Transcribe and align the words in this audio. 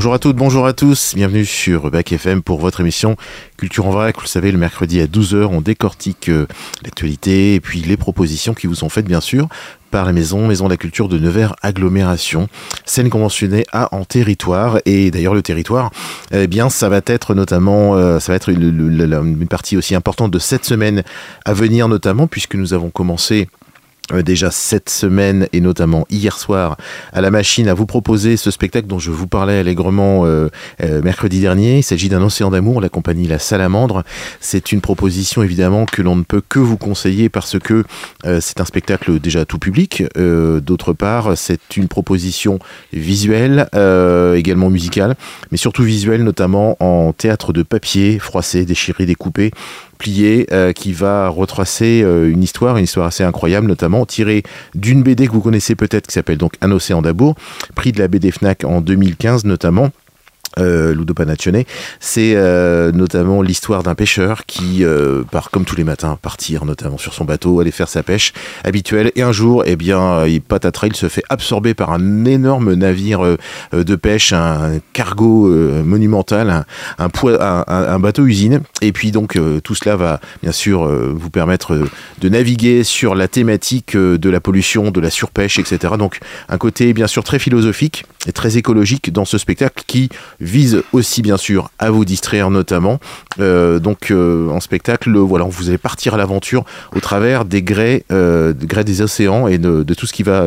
Bonjour 0.00 0.14
à 0.14 0.18
toutes, 0.18 0.36
bonjour 0.36 0.66
à 0.66 0.72
tous, 0.72 1.14
bienvenue 1.14 1.44
sur 1.44 1.90
Bac 1.90 2.10
FM 2.10 2.40
pour 2.40 2.58
votre 2.58 2.80
émission 2.80 3.16
Culture 3.58 3.86
en 3.86 3.90
vrac. 3.90 4.16
Vous 4.16 4.22
le 4.22 4.28
savez, 4.28 4.50
le 4.50 4.56
mercredi 4.56 4.98
à 4.98 5.04
12h, 5.04 5.44
on 5.44 5.60
décortique 5.60 6.30
euh, 6.30 6.46
l'actualité 6.82 7.54
et 7.54 7.60
puis 7.60 7.82
les 7.82 7.98
propositions 7.98 8.54
qui 8.54 8.66
vous 8.66 8.76
sont 8.76 8.88
faites 8.88 9.04
bien 9.04 9.20
sûr 9.20 9.46
par 9.90 10.06
la 10.06 10.12
maison, 10.12 10.46
Maison 10.46 10.64
de 10.64 10.70
la 10.70 10.78
Culture 10.78 11.08
de 11.10 11.18
Nevers 11.18 11.54
Agglomération, 11.60 12.48
scène 12.86 13.10
conventionnée 13.10 13.66
à 13.72 13.94
en 13.94 14.06
territoire. 14.06 14.78
Et 14.86 15.10
d'ailleurs, 15.10 15.34
le 15.34 15.42
territoire, 15.42 15.90
eh 16.30 16.46
bien, 16.46 16.70
ça 16.70 16.88
va 16.88 17.00
être 17.04 17.34
notamment, 17.34 17.96
euh, 17.96 18.20
ça 18.20 18.32
va 18.32 18.36
être 18.36 18.48
une, 18.48 19.46
partie 19.48 19.76
aussi 19.76 19.94
importante 19.94 20.30
de 20.30 20.38
cette 20.38 20.64
semaine 20.64 21.02
à 21.44 21.52
venir, 21.52 21.88
notamment, 21.88 22.26
puisque 22.26 22.54
nous 22.54 22.72
avons 22.72 22.88
commencé 22.88 23.48
déjà 24.24 24.50
cette 24.50 24.90
semaine 24.90 25.46
et 25.52 25.60
notamment 25.60 26.06
hier 26.10 26.38
soir 26.38 26.76
à 27.12 27.20
la 27.20 27.30
machine 27.30 27.68
à 27.68 27.74
vous 27.74 27.86
proposer 27.86 28.36
ce 28.36 28.50
spectacle 28.50 28.86
dont 28.86 28.98
je 28.98 29.10
vous 29.10 29.26
parlais 29.26 29.58
allègrement 29.58 30.26
euh, 30.26 30.48
euh, 30.82 31.02
mercredi 31.02 31.40
dernier. 31.40 31.78
Il 31.78 31.82
s'agit 31.82 32.08
d'un 32.08 32.22
océan 32.22 32.50
d'amour, 32.50 32.80
la 32.80 32.88
compagnie 32.88 33.26
La 33.26 33.38
Salamandre. 33.38 34.02
C'est 34.40 34.72
une 34.72 34.80
proposition 34.80 35.42
évidemment 35.42 35.86
que 35.86 36.02
l'on 36.02 36.16
ne 36.16 36.22
peut 36.22 36.42
que 36.46 36.58
vous 36.58 36.76
conseiller 36.76 37.28
parce 37.28 37.58
que 37.58 37.84
c'est 38.40 38.60
un 38.60 38.64
spectacle 38.64 39.18
déjà 39.20 39.44
tout 39.44 39.58
public. 39.58 40.04
D'autre 40.16 40.92
part, 40.92 41.36
c'est 41.36 41.76
une 41.76 41.88
proposition 41.88 42.58
visuelle, 42.92 43.68
également 44.34 44.70
musicale, 44.70 45.16
mais 45.50 45.56
surtout 45.56 45.82
visuelle, 45.82 46.24
notamment 46.24 46.76
en 46.80 47.12
théâtre 47.12 47.52
de 47.52 47.62
papier, 47.62 48.18
froissé, 48.18 48.64
déchiré, 48.64 49.06
découpé 49.06 49.50
euh, 50.08 50.72
qui 50.72 50.92
va 50.92 51.28
retracer 51.28 52.02
euh, 52.02 52.30
une 52.30 52.42
histoire, 52.42 52.76
une 52.76 52.84
histoire 52.84 53.06
assez 53.06 53.24
incroyable, 53.24 53.66
notamment 53.66 54.06
tirée 54.06 54.42
d'une 54.74 55.02
BD 55.02 55.26
que 55.26 55.32
vous 55.32 55.40
connaissez 55.40 55.74
peut-être 55.74 56.06
qui 56.06 56.14
s'appelle 56.14 56.38
donc 56.38 56.54
Un 56.60 56.70
océan 56.70 57.02
d'amour, 57.02 57.34
prix 57.74 57.92
de 57.92 57.98
la 57.98 58.08
BD 58.08 58.30
Fnac 58.30 58.64
en 58.64 58.80
2015 58.80 59.44
notamment 59.44 59.90
euh, 60.58 60.94
Ludo 60.94 61.14
Panaccione, 61.14 61.62
c'est 62.00 62.32
euh, 62.34 62.90
notamment 62.90 63.40
l'histoire 63.40 63.82
d'un 63.84 63.94
pêcheur 63.94 64.46
qui 64.46 64.84
euh, 64.84 65.22
part 65.22 65.50
comme 65.50 65.64
tous 65.64 65.76
les 65.76 65.84
matins 65.84 66.18
partir 66.20 66.64
notamment 66.64 66.98
sur 66.98 67.14
son 67.14 67.24
bateau, 67.24 67.60
aller 67.60 67.70
faire 67.70 67.88
sa 67.88 68.02
pêche 68.02 68.32
habituelle 68.64 69.12
et 69.14 69.22
un 69.22 69.32
jour, 69.32 69.62
eh 69.66 69.76
bien, 69.76 70.26
il 70.26 70.42
il 70.82 70.96
se 70.96 71.08
fait 71.08 71.22
absorber 71.28 71.74
par 71.74 71.92
un 71.92 72.24
énorme 72.24 72.74
navire 72.74 73.36
de 73.72 73.96
pêche, 73.96 74.32
un 74.32 74.80
cargo 74.92 75.48
monumental, 75.84 76.64
un, 76.98 77.08
un, 77.08 77.64
un, 77.68 77.98
bateau 77.98 78.26
usine 78.26 78.60
et 78.80 78.92
puis 78.92 79.12
donc 79.12 79.38
tout 79.62 79.74
cela 79.74 79.96
va 79.96 80.20
bien 80.42 80.52
sûr 80.52 80.86
vous 80.86 81.30
permettre 81.30 81.78
de 82.20 82.28
naviguer 82.28 82.82
sur 82.82 83.14
la 83.14 83.28
thématique 83.28 83.96
de 83.96 84.30
la 84.30 84.40
pollution, 84.40 84.90
de 84.90 85.00
la 85.00 85.10
surpêche, 85.10 85.58
etc. 85.58 85.94
Donc 85.98 86.18
un 86.48 86.58
côté 86.58 86.92
bien 86.92 87.06
sûr 87.06 87.22
très 87.22 87.38
philosophique 87.38 88.04
et 88.26 88.32
très 88.32 88.56
écologique 88.56 89.12
dans 89.12 89.24
ce 89.24 89.38
spectacle 89.38 89.84
qui 89.86 90.08
vise 90.40 90.82
aussi 90.92 91.22
bien 91.22 91.36
sûr 91.36 91.70
à 91.78 91.90
vous 91.90 92.04
distraire 92.04 92.50
notamment. 92.50 92.98
Euh, 93.38 93.78
donc 93.78 94.10
euh, 94.10 94.48
en 94.48 94.60
spectacle, 94.60 95.16
voilà, 95.16 95.44
vous 95.44 95.68
allez 95.68 95.78
partir 95.78 96.14
à 96.14 96.16
l'aventure 96.16 96.64
au 96.94 97.00
travers 97.00 97.44
des 97.44 97.62
grès, 97.62 98.04
euh, 98.12 98.52
des, 98.52 98.66
grès 98.66 98.84
des 98.84 99.02
océans 99.02 99.46
et 99.46 99.58
de, 99.58 99.82
tout 99.94 100.06
ce 100.06 100.12
qui 100.12 100.22
va, 100.22 100.46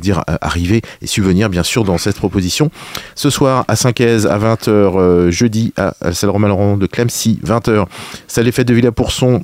dire, 0.00 0.22
arriver 0.40 0.82
et 1.00 1.06
subvenir 1.06 1.48
bien 1.48 1.62
sûr 1.62 1.84
dans 1.84 1.98
cette 1.98 2.16
proposition. 2.16 2.70
Ce 3.14 3.30
soir 3.30 3.64
à 3.68 3.76
5 3.76 4.00
à 4.00 4.38
20h, 4.38 5.30
jeudi 5.30 5.72
à, 5.76 5.94
à 6.00 6.06
la 6.08 6.12
salle 6.12 6.30
Romain 6.30 6.76
de 6.76 6.86
Clamcy, 6.86 7.38
20h, 7.44 7.86
salle 8.26 8.44
des 8.44 8.52
fêtes 8.52 8.68
de 8.68 8.74
Villa-Pourson, 8.74 9.42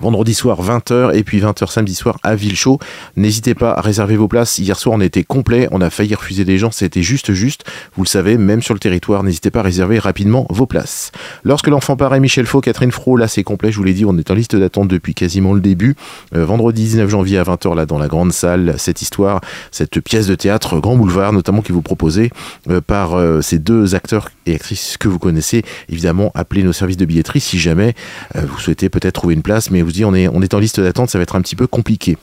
vendredi 0.00 0.34
soir 0.34 0.62
20h 0.62 1.14
et 1.14 1.22
puis 1.22 1.40
20h 1.40 1.70
samedi 1.70 1.94
soir 1.94 2.18
à 2.22 2.34
Villechaux. 2.34 2.78
N'hésitez 3.16 3.54
pas 3.54 3.72
à 3.72 3.80
réserver 3.80 4.16
vos 4.16 4.28
places. 4.28 4.58
Hier 4.58 4.78
soir 4.78 4.96
on 4.96 5.00
était 5.00 5.24
complet, 5.24 5.68
on 5.70 5.80
a 5.80 5.90
failli 5.90 6.14
refuser 6.14 6.44
des 6.44 6.58
gens, 6.58 6.70
c'était 6.70 7.02
juste 7.02 7.32
juste. 7.32 7.64
Vous 7.96 8.02
le 8.02 8.08
savez, 8.08 8.38
même 8.38 8.62
sur 8.62 8.74
le 8.74 8.80
territoire, 8.80 9.22
n'hésitez 9.22 9.50
pas 9.50 9.60
à 9.60 9.62
réserver 9.62 9.98
rapidement 9.98 10.46
vos 10.50 10.66
places. 10.66 11.12
Lorsque 11.44 11.68
l'enfant 11.68 11.96
paraît, 11.96 12.20
Michel 12.20 12.46
Faux, 12.46 12.60
Catherine 12.60 12.92
Fro, 12.92 13.16
là 13.16 13.28
c'est 13.28 13.44
complet, 13.44 13.72
je 13.72 13.76
vous 13.76 13.84
l'ai 13.84 13.94
dit, 13.94 14.04
on 14.04 14.16
est 14.18 14.30
en 14.30 14.34
liste 14.34 14.56
d'attente 14.56 14.88
depuis 14.88 15.14
quasiment 15.14 15.54
le 15.54 15.60
début. 15.60 15.96
Euh, 16.34 16.44
vendredi 16.44 16.82
19 16.82 17.08
janvier 17.10 17.38
à 17.38 17.44
20h 17.44 17.74
là 17.74 17.86
dans 17.86 17.98
la 17.98 18.08
grande 18.08 18.32
salle, 18.32 18.74
cette 18.78 19.02
histoire, 19.02 19.40
cette 19.70 20.00
pièce 20.00 20.26
de 20.26 20.34
théâtre 20.34 20.78
Grand 20.80 20.96
Boulevard 20.96 21.32
notamment 21.32 21.62
qui 21.62 21.72
vous 21.72 21.82
proposez 21.82 22.30
euh, 22.68 22.80
par 22.80 23.14
euh, 23.14 23.40
ces 23.40 23.58
deux 23.58 23.94
acteurs 23.94 24.30
et 24.46 24.54
actrices 24.54 24.96
que 24.96 25.08
vous 25.08 25.18
connaissez. 25.18 25.62
Évidemment, 25.88 26.30
appelez 26.34 26.62
nos 26.62 26.72
services 26.72 26.96
de 26.96 27.04
billetterie 27.04 27.40
si 27.40 27.58
jamais 27.58 27.94
euh, 28.36 28.42
vous 28.46 28.58
souhaitez 28.58 28.88
peut-être 28.88 29.14
trouver 29.14 29.34
une 29.34 29.42
place, 29.42 29.70
mais 29.70 29.82
vous 29.82 29.87
dit 29.92 30.04
on 30.04 30.14
est, 30.14 30.28
on 30.28 30.42
est 30.42 30.54
en 30.54 30.58
liste 30.58 30.80
d'attente, 30.80 31.10
ça 31.10 31.18
va 31.18 31.22
être 31.22 31.36
un 31.36 31.42
petit 31.42 31.56
peu 31.56 31.66
compliqué. 31.66 32.16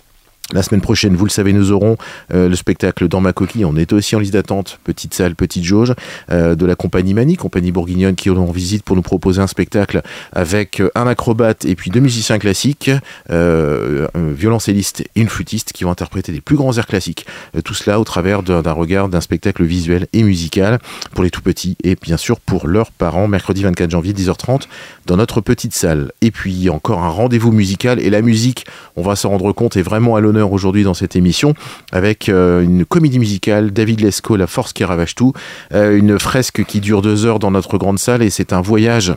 La 0.54 0.62
semaine 0.62 0.82
prochaine, 0.82 1.16
vous 1.16 1.26
le 1.26 1.32
savez, 1.32 1.54
nous 1.54 1.72
aurons 1.72 1.98
euh, 2.32 2.48
le 2.48 2.56
spectacle 2.56 3.08
Dans 3.08 3.20
ma 3.20 3.34
coquille. 3.34 3.66
On 3.66 3.76
est 3.76 3.92
aussi 3.94 4.16
en 4.16 4.20
liste 4.20 4.34
d'attente, 4.34 4.80
petite 4.84 5.16
salle, 5.16 5.34
petite 5.34 5.64
jauge, 5.64 5.96
euh, 6.30 6.54
de 6.54 6.68
la 6.68 6.76
compagnie 6.76 7.16
Mani, 7.16 7.36
compagnie 7.36 7.72
bourguignonne 7.72 8.14
qui 8.14 8.30
est 8.30 8.32
en 8.32 8.52
visite 8.52 8.84
pour 8.84 8.96
nous 8.96 9.02
proposer 9.02 9.42
un 9.42 9.48
spectacle 9.48 10.04
avec 10.34 10.82
euh, 10.82 10.92
un 10.94 11.08
acrobate 11.08 11.66
et 11.66 11.74
puis 11.74 11.90
deux 11.90 12.00
musiciens 12.00 12.38
classiques, 12.38 12.92
un 13.30 14.08
violoncelliste 14.16 15.02
et 15.16 15.22
une 15.22 15.30
flûtiste 15.30 15.74
qui 15.74 15.84
vont 15.84 15.90
interpréter 15.90 16.32
des 16.32 16.42
plus 16.42 16.58
grands 16.58 16.78
airs 16.78 16.86
classiques. 16.86 17.26
Tout 17.64 17.74
cela 17.74 18.00
au 18.00 18.04
travers 18.04 18.44
d'un 18.44 18.72
regard 18.72 19.10
d'un 19.10 19.22
spectacle 19.22 19.64
visuel 19.64 20.06
et 20.14 20.22
musical 20.22 20.78
pour 21.14 21.24
les 21.24 21.32
tout 21.32 21.42
petits 21.42 21.76
et 21.84 21.96
bien 21.96 22.18
sûr 22.18 22.40
pour 22.40 22.68
leurs 22.68 22.92
parents, 22.92 23.28
mercredi 23.28 23.64
24 23.64 23.90
janvier, 23.90 24.14
10h30, 24.14 24.68
dans 25.08 25.18
notre 25.18 25.42
petite 25.42 25.74
salle. 25.74 26.12
Et 26.22 26.30
puis 26.30 26.70
encore 26.70 27.04
un 27.04 27.10
rendez-vous 27.10 27.52
musical 27.52 28.00
et 28.00 28.12
la 28.12 28.22
musique, 28.22 28.66
on 28.96 29.02
va 29.02 29.16
s'en 29.16 29.30
rendre 29.30 29.52
compte, 29.52 29.76
est 29.76 29.82
vraiment 29.82 30.16
à 30.16 30.22
l'honneur 30.22 30.35
aujourd'hui 30.42 30.84
dans 30.84 30.94
cette 30.94 31.16
émission 31.16 31.54
avec 31.92 32.30
euh, 32.30 32.62
une 32.62 32.86
comédie 32.86 33.20
musicale, 33.20 33.72
David 33.72 34.02
Lescaut, 34.02 34.36
La 34.36 34.48
force 34.48 34.74
qui 34.74 34.84
ravage 34.84 35.16
tout, 35.16 35.34
euh, 35.74 35.98
une 35.98 36.20
fresque 36.20 36.64
qui 36.66 36.80
dure 36.80 37.02
deux 37.02 37.26
heures 37.26 37.40
dans 37.40 37.52
notre 37.52 37.78
grande 37.78 38.00
salle 38.00 38.22
et 38.22 38.30
c'est 38.30 38.54
un 38.54 38.62
voyage 38.62 39.14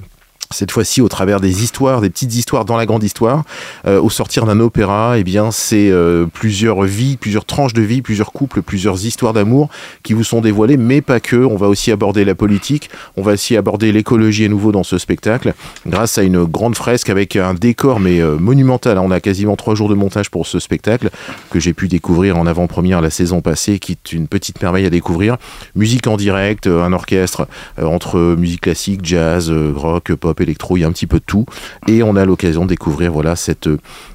cette 0.51 0.71
fois-ci 0.71 1.03
au 1.03 1.09
travers 1.09 1.41
des 1.41 1.63
histoires, 1.63 2.01
des 2.01 2.11
petites 2.11 2.35
histoires 2.35 2.65
dans 2.65 2.77
la 2.77 2.87
grande 2.87 3.05
histoire. 3.05 3.45
Euh, 3.87 4.01
au 4.01 4.09
sortir 4.09 4.47
d'un 4.47 4.61
opéra, 4.61 5.19
eh 5.19 5.25
bien, 5.25 5.51
c'est 5.51 5.91
euh, 5.91 6.27
plusieurs 6.27 6.83
vies, 6.83 7.17
plusieurs 7.17 7.45
tranches 7.45 7.75
de 7.75 7.83
vie, 7.83 8.01
plusieurs 8.01 8.33
couples, 8.33 8.63
plusieurs 8.63 9.05
histoires 9.05 9.35
d'amour 9.35 9.69
qui 10.03 10.15
vous 10.15 10.25
sont 10.25 10.41
dévoilées, 10.41 10.77
mais 10.77 11.01
pas 11.01 11.21
que. 11.21 11.37
On 11.37 11.57
va 11.57 11.69
aussi 11.69 11.93
aborder 11.93 12.25
la 12.25 12.35
politique, 12.35 12.91
on 13.17 13.23
va 13.23 13.33
aussi 13.33 13.57
aborder 13.57 13.93
l'écologie 13.93 14.47
à 14.47 14.49
nouveau 14.49 14.73
dans 14.73 14.83
ce 14.83 14.97
spectacle, 14.97 15.55
grâce 15.87 16.17
à 16.19 16.23
une 16.23 16.45
grande 16.45 16.77
fresque 16.77 17.11
avec 17.11 17.37
un 17.37 17.55
décor 17.55 18.01
mais 18.01 18.21
euh, 18.21 18.39
monumental. 18.39 18.99
On 18.99 19.11
a 19.11 19.21
quasiment 19.21 19.57
trois 19.57 19.75
jours 19.75 19.89
de 19.89 19.95
montage 19.95 20.31
pour 20.31 20.47
ce 20.47 20.59
spectacle 20.59 21.11
que 21.51 21.61
j'ai 21.61 21.75
pu 21.75 21.89
découvrir 21.89 22.39
en 22.39 22.47
avant-première 22.47 23.01
la 23.01 23.11
saison 23.11 23.43
passée, 23.43 23.79
qui 23.79 23.93
est 23.93 24.13
une 24.13 24.29
petite 24.29 24.63
merveille 24.63 24.87
à 24.87 24.91
découvrir. 24.91 25.37
Musique 25.75 26.07
en 26.07 26.17
direct, 26.17 26.67
un 26.67 26.93
orchestre 26.93 27.47
entre 27.81 28.19
musique 28.39 28.63
classique, 28.63 29.01
jazz, 29.03 29.53
rock, 29.75 30.15
pop, 30.15 30.38
électro, 30.43 30.77
il 30.77 30.81
y 30.81 30.85
a 30.85 30.89
un 30.89 30.93
petit 30.93 31.07
peu 31.07 31.19
de 31.19 31.25
tout. 31.25 31.47
Et 31.87 32.03
on 32.03 32.17
a 32.17 32.25
l'occasion 32.25 32.65
de 32.65 32.71
découvrir 32.71 33.13
voilà 33.13 33.37
cette, 33.37 33.69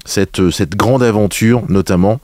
cette, 0.04 0.50
cette 0.50 0.76
grande 0.76 1.02
aventure, 1.02 1.62
notamment 1.68 2.20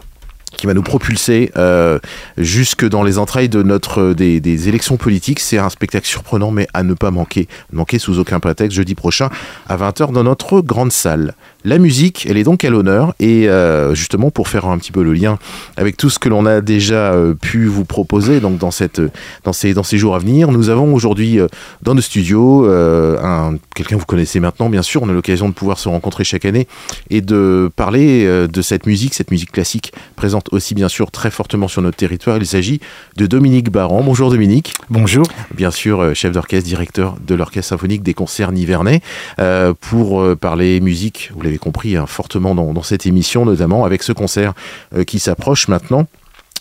qui 0.56 0.66
va 0.66 0.74
nous 0.74 0.82
propulser 0.82 1.52
euh, 1.56 1.98
jusque 2.36 2.86
dans 2.86 3.02
les 3.02 3.18
entrailles 3.18 3.48
de 3.48 3.62
notre 3.62 4.12
des, 4.12 4.40
des 4.40 4.68
élections 4.68 4.96
politiques. 4.96 5.40
C'est 5.40 5.58
un 5.58 5.70
spectacle 5.70 6.06
surprenant, 6.06 6.50
mais 6.50 6.66
à 6.74 6.82
ne 6.82 6.94
pas 6.94 7.10
manquer, 7.10 7.48
manquer 7.72 7.98
sous 7.98 8.18
aucun 8.18 8.40
prétexte 8.40 8.76
jeudi 8.76 8.94
prochain 8.94 9.30
à 9.68 9.76
20h 9.76 10.12
dans 10.12 10.24
notre 10.24 10.60
grande 10.60 10.92
salle. 10.92 11.34
La 11.64 11.78
musique, 11.78 12.26
elle 12.28 12.36
est 12.36 12.44
donc 12.44 12.64
à 12.64 12.70
l'honneur 12.70 13.14
et 13.20 13.48
euh, 13.48 13.94
justement 13.94 14.30
pour 14.30 14.48
faire 14.48 14.66
un 14.66 14.78
petit 14.78 14.92
peu 14.92 15.02
le 15.02 15.12
lien 15.12 15.38
avec 15.76 15.96
tout 15.96 16.10
ce 16.10 16.18
que 16.18 16.28
l'on 16.28 16.46
a 16.46 16.60
déjà 16.60 17.12
euh, 17.12 17.34
pu 17.34 17.66
vous 17.66 17.84
proposer 17.84 18.40
donc 18.40 18.58
dans 18.58 18.70
cette 18.70 19.00
dans 19.44 19.52
ces 19.52 19.74
dans 19.74 19.82
ces 19.82 19.98
jours 19.98 20.14
à 20.14 20.18
venir, 20.18 20.52
nous 20.52 20.68
avons 20.70 20.94
aujourd'hui 20.94 21.38
euh, 21.38 21.48
dans 21.82 21.94
nos 21.94 22.00
studios 22.00 22.66
euh, 22.66 23.18
un 23.22 23.56
quelqu'un 23.74 23.96
que 23.96 24.00
vous 24.00 24.06
connaissez 24.06 24.40
maintenant 24.40 24.70
bien 24.70 24.82
sûr, 24.82 25.02
on 25.02 25.08
a 25.08 25.12
l'occasion 25.12 25.48
de 25.48 25.54
pouvoir 25.54 25.78
se 25.78 25.88
rencontrer 25.88 26.24
chaque 26.24 26.44
année 26.44 26.66
et 27.10 27.20
de 27.20 27.70
parler 27.76 28.24
euh, 28.24 28.46
de 28.46 28.62
cette 28.62 28.86
musique, 28.86 29.14
cette 29.14 29.30
musique 29.30 29.52
classique 29.52 29.92
présente 30.16 30.52
aussi 30.52 30.74
bien 30.74 30.88
sûr 30.88 31.10
très 31.10 31.30
fortement 31.30 31.68
sur 31.68 31.82
notre 31.82 31.96
territoire. 31.96 32.36
Il 32.38 32.46
s'agit 32.46 32.80
de 33.16 33.26
Dominique 33.26 33.70
Baran. 33.70 34.02
Bonjour 34.02 34.30
Dominique. 34.30 34.72
Bonjour. 34.88 35.26
Bien 35.54 35.70
sûr, 35.70 36.00
euh, 36.00 36.14
chef 36.14 36.32
d'orchestre, 36.32 36.66
directeur 36.66 37.16
de 37.26 37.34
l'orchestre 37.34 37.70
symphonique 37.70 38.02
des 38.02 38.14
concerts 38.14 38.52
Nivernais 38.52 39.00
euh, 39.38 39.74
pour 39.78 40.20
euh, 40.20 40.36
parler 40.36 40.80
musique. 40.80 41.30
Vous 41.32 41.40
compris 41.58 41.96
hein, 41.96 42.06
fortement 42.06 42.54
dans, 42.54 42.72
dans 42.72 42.82
cette 42.82 43.06
émission, 43.06 43.44
notamment 43.44 43.84
avec 43.84 44.02
ce 44.02 44.12
concert 44.12 44.54
euh, 44.94 45.04
qui 45.04 45.18
s'approche 45.18 45.68
maintenant 45.68 46.06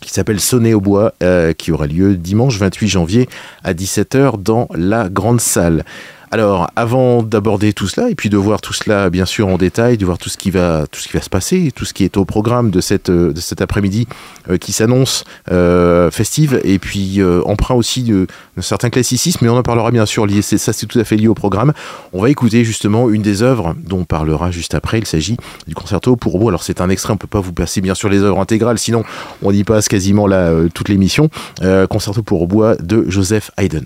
qui 0.01 0.11
s'appelle 0.11 0.39
Sonner 0.39 0.73
au 0.73 0.81
bois, 0.81 1.13
euh, 1.23 1.53
qui 1.53 1.71
aura 1.71 1.85
lieu 1.85 2.15
dimanche 2.15 2.57
28 2.57 2.87
janvier 2.87 3.29
à 3.63 3.73
17h 3.73 4.41
dans 4.41 4.69
la 4.73 5.09
grande 5.09 5.41
salle. 5.41 5.83
Alors, 6.31 6.69
avant 6.75 7.23
d'aborder 7.23 7.73
tout 7.73 7.87
cela 7.87 8.11
et 8.11 8.15
puis 8.15 8.29
de 8.29 8.37
voir 8.37 8.61
tout 8.61 8.73
cela 8.73 9.09
bien 9.09 9.25
sûr 9.25 9.47
en 9.47 9.57
détail, 9.57 9.97
de 9.97 10.05
voir 10.05 10.19
tout 10.19 10.29
ce 10.29 10.37
qui 10.37 10.51
va, 10.51 10.85
tout 10.91 10.99
ce 10.99 11.07
qui 11.07 11.13
va 11.13 11.23
se 11.23 11.29
passer, 11.29 11.71
tout 11.73 11.85
ce 11.85 11.93
qui 11.93 12.03
est 12.03 12.17
au 12.17 12.25
programme 12.25 12.69
de 12.69 12.81
cette 12.81 13.09
de 13.09 13.39
cet 13.39 13.61
après-midi 13.61 14.07
euh, 14.47 14.57
qui 14.57 14.71
s'annonce 14.71 15.23
euh, 15.51 16.11
festive 16.11 16.61
et 16.63 16.77
puis 16.77 17.19
euh, 17.19 17.41
emprunt 17.45 17.73
aussi 17.73 18.03
de, 18.03 18.27
de 18.57 18.61
certains 18.61 18.91
classicismes, 18.91 19.39
mais 19.41 19.49
on 19.49 19.57
en 19.57 19.63
parlera 19.63 19.89
bien 19.89 20.05
sûr 20.05 20.27
lié. 20.27 20.43
Ça, 20.43 20.71
c'est 20.71 20.85
tout 20.85 20.99
à 20.99 21.03
fait 21.03 21.15
lié 21.15 21.27
au 21.27 21.33
programme. 21.33 21.73
On 22.13 22.21
va 22.21 22.29
écouter 22.29 22.63
justement 22.63 23.09
une 23.09 23.23
des 23.23 23.41
œuvres 23.41 23.75
dont 23.83 23.99
on 24.01 24.05
parlera 24.05 24.51
juste 24.51 24.75
après. 24.75 24.99
Il 24.99 25.07
s'agit 25.07 25.35
du 25.67 25.73
concerto 25.73 26.15
pour 26.15 26.37
bois. 26.37 26.51
Alors, 26.51 26.63
c'est 26.63 26.79
un 26.79 26.89
extrait. 26.89 27.13
On 27.13 27.17
peut 27.17 27.27
pas 27.27 27.41
vous 27.41 27.53
passer 27.53 27.81
bien 27.81 27.95
sûr 27.95 28.07
les 28.07 28.21
œuvres 28.21 28.39
intégrales, 28.39 28.77
sinon 28.77 29.03
on 29.41 29.51
y 29.51 29.63
passe 29.63 29.87
quasiment 29.87 30.27
là 30.27 30.53
toute 30.73 30.89
l'émission. 30.89 31.29
concerto 31.89 32.21
pour 32.21 32.47
bois 32.47 32.75
de 32.75 33.05
Joseph 33.07 33.49
Haydn. 33.57 33.85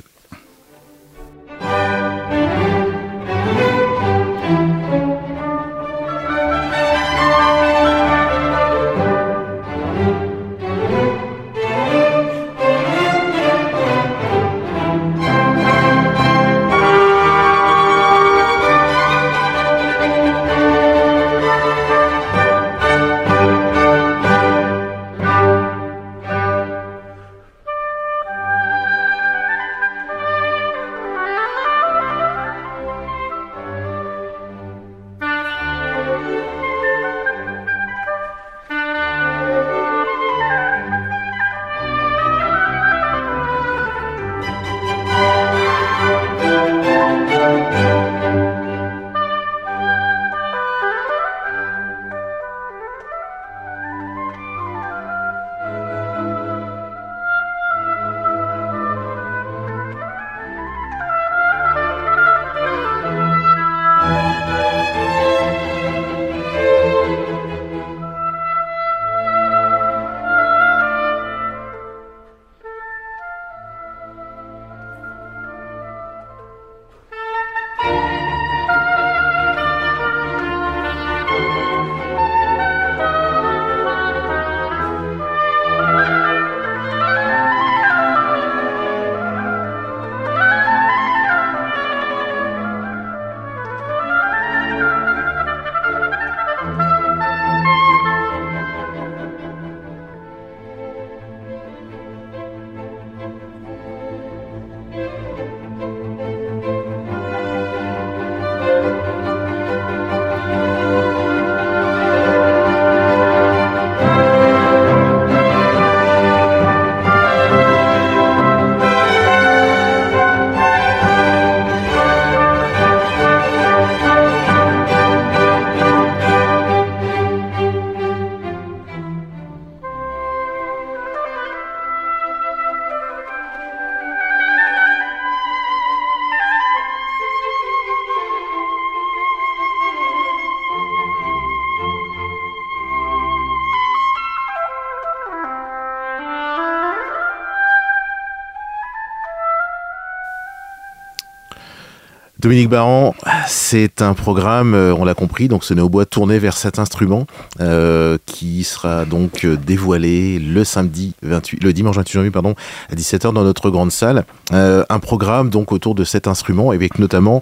Dominique 152.44 152.68
Baran, 152.68 153.16
c'est 153.48 154.02
un 154.02 154.14
programme, 154.14 154.74
euh, 154.74 154.94
on 154.94 155.06
l'a 155.06 155.14
compris, 155.14 155.48
donc 155.48 155.64
ce 155.64 155.74
n'est 155.74 155.82
au 155.82 155.88
bois 155.88 156.06
tourné 156.06 156.40
vers 156.40 156.58
cet 156.58 156.78
instrument 156.78 157.26
euh, 157.62 158.18
qui 158.26 158.66
sera 158.66 159.06
donc 159.06 159.46
euh, 159.46 159.56
dévoilé 159.56 160.40
le 160.40 160.66
samedi 160.66 161.14
28, 161.22 161.64
le 161.64 161.72
dimanche 161.72 161.96
28 161.96 162.14
janvier 162.16 162.32
pardon, 162.32 162.54
à 162.92 162.96
17h 162.96 163.32
dans 163.32 163.46
notre 163.46 163.70
grande 163.70 163.94
salle. 163.94 164.26
un 164.52 165.00
programme 165.00 165.52
donc 165.52 165.72
autour 165.72 165.96
de 165.96 166.04
cet 166.04 166.28
instrument 166.28 166.72
avec 166.72 167.00
notamment 167.00 167.42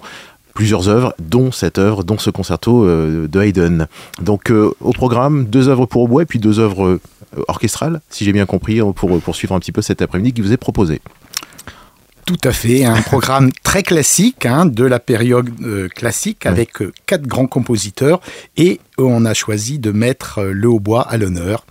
plusieurs 0.54 0.88
œuvres, 0.88 1.14
dont 1.18 1.50
cette 1.50 1.78
œuvre, 1.78 2.04
dont 2.04 2.18
ce 2.18 2.30
concerto 2.30 2.86
de 2.86 3.42
Haydn. 3.42 3.88
Donc 4.20 4.52
au 4.52 4.92
programme, 4.92 5.46
deux 5.46 5.68
œuvres 5.68 5.86
pour 5.86 6.02
au 6.02 6.06
bois 6.06 6.22
et 6.22 6.26
puis 6.26 6.38
deux 6.38 6.60
œuvres 6.60 7.00
orchestrales, 7.48 8.00
si 8.08 8.24
j'ai 8.24 8.32
bien 8.32 8.46
compris, 8.46 8.80
pour 8.94 9.18
poursuivre 9.18 9.56
un 9.56 9.58
petit 9.58 9.72
peu 9.72 9.82
cet 9.82 10.00
après-midi 10.00 10.32
qui 10.32 10.42
vous 10.42 10.52
est 10.52 10.58
proposé. 10.58 11.00
Tout 12.24 12.38
à 12.44 12.52
fait, 12.52 12.84
un 12.84 13.02
programme 13.02 13.50
très 13.64 13.82
classique 13.82 14.46
hein, 14.46 14.66
de 14.66 14.84
la 14.84 15.00
période 15.00 15.50
euh, 15.62 15.88
classique 15.88 16.46
avec 16.46 16.80
euh, 16.80 16.92
quatre 17.06 17.26
grands 17.26 17.46
compositeurs 17.46 18.20
et 18.56 18.80
on 18.96 19.24
a 19.24 19.34
choisi 19.34 19.78
de 19.78 19.90
mettre 19.90 20.38
euh, 20.38 20.52
le 20.52 20.68
hautbois 20.68 21.02
à 21.02 21.16
l'honneur. 21.16 21.66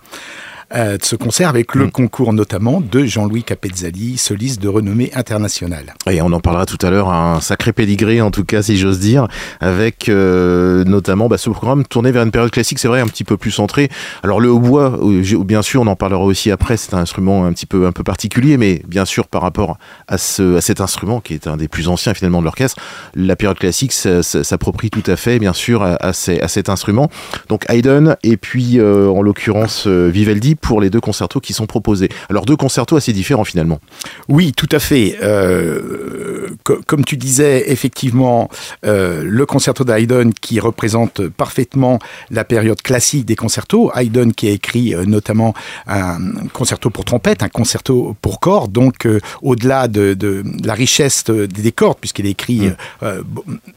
Euh, 0.74 0.96
de 0.96 1.04
ce 1.04 1.16
concert 1.16 1.50
avec 1.50 1.74
le 1.74 1.86
mm. 1.86 1.90
concours 1.90 2.32
notamment 2.32 2.80
de 2.80 3.04
Jean-Louis 3.04 3.44
Capezzali, 3.44 4.16
soliste 4.16 4.62
de 4.62 4.68
renommée 4.68 5.10
internationale. 5.14 5.94
Et 6.10 6.22
on 6.22 6.32
en 6.32 6.40
parlera 6.40 6.64
tout 6.64 6.78
à 6.80 6.90
l'heure, 6.90 7.10
un 7.10 7.40
sacré 7.40 7.74
pédigré 7.74 8.22
en 8.22 8.30
tout 8.30 8.44
cas 8.44 8.62
si 8.62 8.78
j'ose 8.78 8.98
dire, 8.98 9.28
avec 9.60 10.08
euh, 10.08 10.84
notamment 10.84 11.28
bah, 11.28 11.36
ce 11.36 11.50
programme 11.50 11.84
tourné 11.84 12.10
vers 12.10 12.22
une 12.22 12.30
période 12.30 12.50
classique, 12.50 12.78
c'est 12.78 12.88
vrai, 12.88 13.00
un 13.00 13.06
petit 13.06 13.24
peu 13.24 13.36
plus 13.36 13.50
centré. 13.50 13.90
Alors 14.22 14.40
le 14.40 14.50
hautbois, 14.50 14.98
euh, 15.02 15.44
bien 15.44 15.60
sûr, 15.60 15.82
on 15.82 15.86
en 15.88 15.96
parlera 15.96 16.24
aussi 16.24 16.50
après, 16.50 16.78
c'est 16.78 16.94
un 16.94 16.98
instrument 16.98 17.44
un 17.44 17.52
petit 17.52 17.66
peu 17.66 17.86
un 17.86 17.92
peu 17.92 18.02
particulier, 18.02 18.56
mais 18.56 18.82
bien 18.88 19.04
sûr 19.04 19.28
par 19.28 19.42
rapport 19.42 19.76
à, 20.08 20.16
ce, 20.16 20.56
à 20.56 20.62
cet 20.62 20.80
instrument 20.80 21.20
qui 21.20 21.34
est 21.34 21.48
un 21.48 21.58
des 21.58 21.68
plus 21.68 21.88
anciens 21.88 22.14
finalement 22.14 22.40
de 22.40 22.44
l'orchestre, 22.44 22.80
la 23.14 23.36
période 23.36 23.58
classique 23.58 23.92
s'approprie 23.92 24.88
tout 24.88 25.02
à 25.06 25.16
fait, 25.16 25.38
bien 25.38 25.52
sûr, 25.52 25.82
à, 25.82 25.96
à, 26.00 26.12
cet 26.12 26.70
instrument. 26.70 27.10
Donc 27.50 27.64
Haydn 27.68 28.16
et 28.22 28.38
puis 28.38 28.80
en 28.80 29.20
l'occurrence 29.20 29.86
Vivaldi 29.86 30.56
pour 30.62 30.80
les 30.80 30.88
deux 30.88 31.00
concertos 31.00 31.40
qui 31.40 31.52
sont 31.52 31.66
proposés. 31.66 32.08
Alors 32.30 32.46
deux 32.46 32.56
concertos 32.56 32.96
assez 32.96 33.12
différents 33.12 33.44
finalement. 33.44 33.80
Oui, 34.28 34.52
tout 34.52 34.68
à 34.72 34.78
fait. 34.78 35.18
Euh, 35.22 36.48
comme 36.86 37.04
tu 37.04 37.16
disais, 37.16 37.70
effectivement, 37.70 38.48
euh, 38.86 39.22
le 39.26 39.44
concerto 39.44 39.84
d'Haydn 39.84 40.30
qui 40.40 40.60
représente 40.60 41.28
parfaitement 41.28 41.98
la 42.30 42.44
période 42.44 42.80
classique 42.80 43.26
des 43.26 43.36
concertos. 43.36 43.90
Haydn 43.94 44.30
qui 44.30 44.48
a 44.48 44.50
écrit 44.50 44.94
euh, 44.94 45.04
notamment 45.04 45.52
un 45.86 46.18
concerto 46.52 46.88
pour 46.90 47.04
trompette, 47.04 47.42
un 47.42 47.48
concerto 47.48 48.16
pour 48.22 48.40
cordes, 48.40 48.72
donc 48.72 49.08
au-delà 49.42 49.88
de, 49.88 50.44
la 50.64 50.74
richesse 50.74 51.24
des 51.24 51.72
cordes, 51.72 51.98
puisqu'il 52.00 52.26
a 52.26 52.30
écrit 52.30 52.68
mm. 52.68 53.06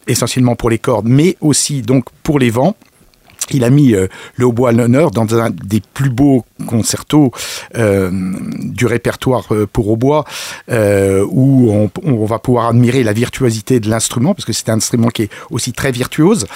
essentiellement 0.07 0.55
pour 0.55 0.69
les 0.69 0.77
cordes, 0.77 1.07
mais 1.07 1.35
aussi 1.41 1.81
donc 1.81 2.05
pour 2.21 2.37
les 2.37 2.51
vents. 2.51 2.75
Il 3.51 3.63
a 3.63 3.69
mis 3.69 3.93
euh, 3.93 4.07
le 4.35 4.45
hautbois 4.45 4.69
à 4.69 4.71
l'honneur 4.71 5.11
dans 5.11 5.35
un 5.35 5.49
des 5.49 5.81
plus 5.93 6.09
beaux 6.09 6.43
concertos 6.67 7.31
euh, 7.75 8.09
du 8.59 8.85
répertoire 8.85 9.45
euh, 9.51 9.67
pour 9.71 9.89
hautbois, 9.89 10.25
où 10.69 11.71
on, 11.71 11.91
on, 12.03 12.25
va 12.25 12.39
pouvoir 12.39 12.67
admirer 12.67 13.03
la 13.03 13.13
virtuosité 13.13 13.79
de 13.79 13.89
l'instrument, 13.89 14.33
parce 14.33 14.45
que 14.45 14.53
c'est 14.53 14.69
un 14.69 14.77
instrument 14.77 15.09
qui 15.09 15.23
est 15.23 15.29
aussi 15.51 15.73
très 15.73 15.91
virtuose, 15.91 16.47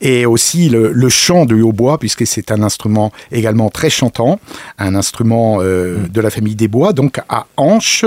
et 0.00 0.26
aussi 0.26 0.68
le, 0.68 0.92
le 0.92 1.08
chant 1.08 1.46
du 1.46 1.62
hautbois, 1.62 1.98
puisque 1.98 2.26
c'est 2.26 2.50
un 2.50 2.62
instrument 2.62 3.12
également 3.32 3.70
très 3.70 3.90
chantant, 3.90 4.38
un 4.78 4.94
instrument 4.94 5.58
mm. 5.58 6.08
de 6.08 6.20
la 6.20 6.30
famille 6.30 6.54
des 6.56 6.68
bois, 6.68 6.92
donc 6.92 7.20
à 7.28 7.46
hanche, 7.56 8.04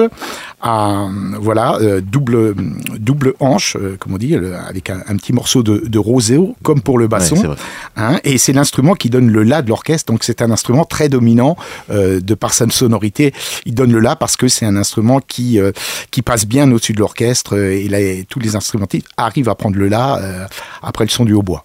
voilà 0.62 1.78
double 2.02 2.56
double 3.00 3.34
hanche, 3.40 3.78
comme 4.00 4.14
on 4.14 4.18
dit, 4.18 4.36
avec 4.36 4.90
un, 4.90 5.18
petit 5.18 5.34
morceau 5.34 5.64
de, 5.64 5.84
de 5.86 6.00
roséo, 6.00 6.56
comme 6.64 6.82
pour 6.82 6.98
le 6.98 7.08
basson. 7.08 7.56
Hein, 7.96 8.20
et 8.24 8.38
c'est 8.38 8.54
l'instrument 8.54 8.96
qui 8.96 9.10
donne 9.10 9.30
le 9.30 9.44
la 9.44 9.62
de 9.62 9.70
l'orchestre. 9.70 10.12
Donc 10.12 10.24
c'est 10.24 10.42
un 10.42 10.52
instrument 10.52 10.86
très 10.86 11.10
dominant 11.10 11.58
euh, 11.92 12.20
de 12.20 12.34
par 12.34 12.54
sa 12.54 12.70
sonorité. 12.70 13.34
Il 13.66 13.76
donne 13.76 13.92
le 13.92 14.00
la 14.00 14.16
parce 14.16 14.36
que 14.36 14.48
c'est 14.48 14.66
un 14.66 14.76
instrument 14.76 15.20
qui 15.20 15.60
euh, 15.60 15.72
qui 16.12 16.22
passe 16.22 16.46
bien 16.46 16.72
au-dessus 16.72 16.94
de 16.94 17.00
l'orchestre 17.00 17.56
euh, 17.56 17.72
et 17.72 17.88
là, 17.88 18.00
tous 18.28 18.40
les 18.40 18.56
instrumentistes 18.56 19.08
arrivent 19.18 19.50
à 19.50 19.56
prendre 19.56 19.78
le 19.78 19.88
la 19.88 20.48
après 20.82 21.06
le 21.06 21.10
son 21.10 21.26
du 21.26 21.34
hautbois. 21.34 21.64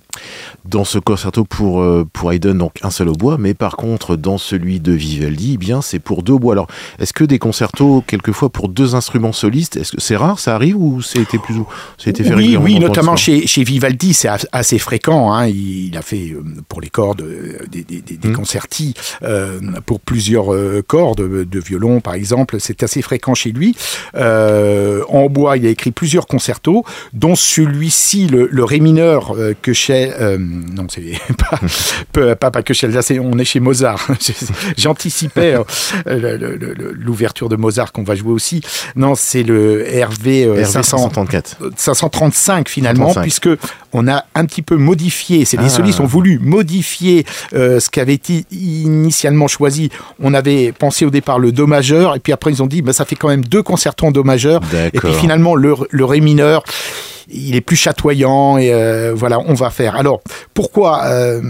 Dans 0.65 0.85
ce 0.85 0.99
concerto 0.99 1.45
pour 1.45 1.85
pour 2.13 2.33
Haydn, 2.33 2.59
donc 2.59 2.75
un 2.83 2.91
seul 2.91 3.09
hautbois, 3.09 3.37
mais 3.39 3.55
par 3.55 3.77
contre 3.77 4.17
dans 4.17 4.39
celui 4.39 4.81
de 4.81 4.93
Vivaldi, 4.93 5.53
eh 5.55 5.57
bien 5.57 5.83
c'est 5.83 5.99
pour 5.99 6.23
deux 6.23 6.35
hautbois. 6.35 6.53
Alors 6.53 6.69
est-ce 6.99 7.13
que 7.13 7.25
des 7.25 7.39
concertos 7.39 8.05
quelquefois 8.07 8.51
pour 8.51 8.69
deux 8.69 8.84
instruments 8.93 9.33
solistes, 9.33 9.77
est-ce 9.77 9.93
que 9.93 10.01
c'est 10.01 10.17
rare, 10.17 10.39
ça 10.39 10.55
arrive 10.55 10.77
ou 10.77 11.03
c'était 11.03 11.39
plus 11.39 11.57
ou 11.57 11.67
c'était 11.99 12.25
fait 12.25 12.35
Oui, 12.35 12.57
oui, 12.61 12.79
notamment 12.79 13.17
chez, 13.17 13.47
chez 13.47 13.65
Vivaldi, 13.65 14.15
c'est 14.15 14.29
assez 14.53 14.79
fréquent. 14.79 15.33
Hein. 15.33 15.47
Il, 15.47 15.97
a 15.97 16.03
fait 16.03 16.35
pour 16.69 16.81
les 16.81 16.91
cordes, 16.91 17.23
euh, 17.23 17.59
des, 17.71 17.85
mmh. 18.25 18.33
concertis 18.33 18.95
euh, 19.23 19.61
pour 19.87 20.01
plusieurs 20.01 20.53
euh, 20.53 20.83
cordes, 20.87 21.21
de 21.21 21.61
violon 21.61 22.01
par 22.01 22.15
exemple, 22.15 22.57
c'est 22.61 22.83
assez 22.83 23.03
fréquent 23.03 23.35
chez 23.35 23.53
lui. 23.53 23.77
en 24.15 25.27
bois, 25.31 25.57
il 25.57 25.67
a 25.67 25.71
écrit 25.71 25.91
plusieurs 25.91 26.27
concertos, 26.27 26.85
dont 27.13 27.37
celui-ci, 27.37 28.27
le, 28.27 28.65
ré 28.65 28.81
mineur 28.81 29.37
que 29.63 29.73
chez... 29.73 30.13
non, 30.39 30.87
c'est 30.89 31.03
pas, 32.13 32.37
pas, 32.37 32.51
pas, 32.51 32.63
que 32.63 32.75
chez 32.75 32.89
on 33.21 33.39
est 33.39 33.45
chez 33.45 33.61
Mozart. 33.61 34.09
J'anticipais 34.77 35.57
l'ouverture 36.07 37.49
de 37.49 37.57
Mozart 37.57 37.93
qu'on 37.93 38.05
va 38.05 38.15
jouer 38.15 38.33
aussi. 38.33 38.63
Non, 38.97 39.15
c'est 39.15 39.43
le 39.43 39.85
RV, 39.85 40.65
534. 40.65 41.57
535 41.77 42.69
finalement, 42.69 43.15
puisque 43.15 43.49
on 43.93 44.09
a 44.09 44.25
un 44.35 44.45
petit 44.45 44.63
peu 44.63 44.77
modifié, 44.77 45.45
c'est 45.45 45.57
les 45.57 45.67
ah. 45.67 45.71
solistes 45.71 46.01
ont 46.01 46.07
voulu 46.07 46.39
modifier 46.39 47.25
euh, 47.55 47.81
ce 47.81 47.91
qui 47.91 48.01
avait 48.01 48.15
été 48.15 48.45
initialement 48.51 49.49
choisi. 49.49 49.91
On 50.23 50.35
avait 50.35 50.73
pensé 50.73 51.05
au 51.05 51.11
départ 51.11 51.39
le 51.39 51.53
Do 51.53 51.67
majeur, 51.67 52.17
et 52.17 52.21
puis 52.21 52.33
après 52.33 52.51
ils 52.51 52.63
ont 52.63 52.67
dit, 52.67 52.83
bah, 52.83 52.93
ça 52.93 53.05
fait 53.05 53.17
quand 53.17 53.29
même 53.29 53.45
deux 53.45 53.63
concertons 53.63 54.09
en 54.09 54.13
Do 54.13 54.25
majeur, 54.25 54.61
et 54.93 54.99
puis 54.99 55.13
finalement 55.15 55.55
le, 55.55 55.75
le 55.91 56.05
Ré 56.05 56.21
mineur 56.21 56.65
il 57.29 57.57
est 57.57 57.61
plus 57.61 57.77
chatoyant 57.77 58.59
et 58.59 58.73
euh, 58.73 59.13
voilà, 59.15 59.41
on 59.41 59.55
va 59.55 59.71
faire. 59.71 59.97
Alors, 59.97 60.23
pourquoi 60.53 61.05
euh, 61.05 61.41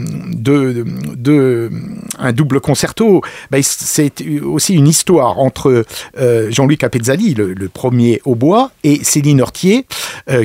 un 2.19 2.33
double 2.33 2.61
concerto? 2.61 3.23
Ben, 3.50 3.62
C'est 3.62 4.12
aussi 4.43 4.75
une 4.75 4.88
histoire 4.88 5.38
entre 5.38 5.85
euh, 6.19 6.50
Jean-Louis 6.50 6.78
Capezzali, 6.78 7.35
le, 7.35 7.52
le, 7.52 7.69
premier 7.69 8.21
au 8.25 8.35
bois, 8.35 8.71
et 8.85 9.02
Céline 9.02 9.40
Hortier, 9.40 9.87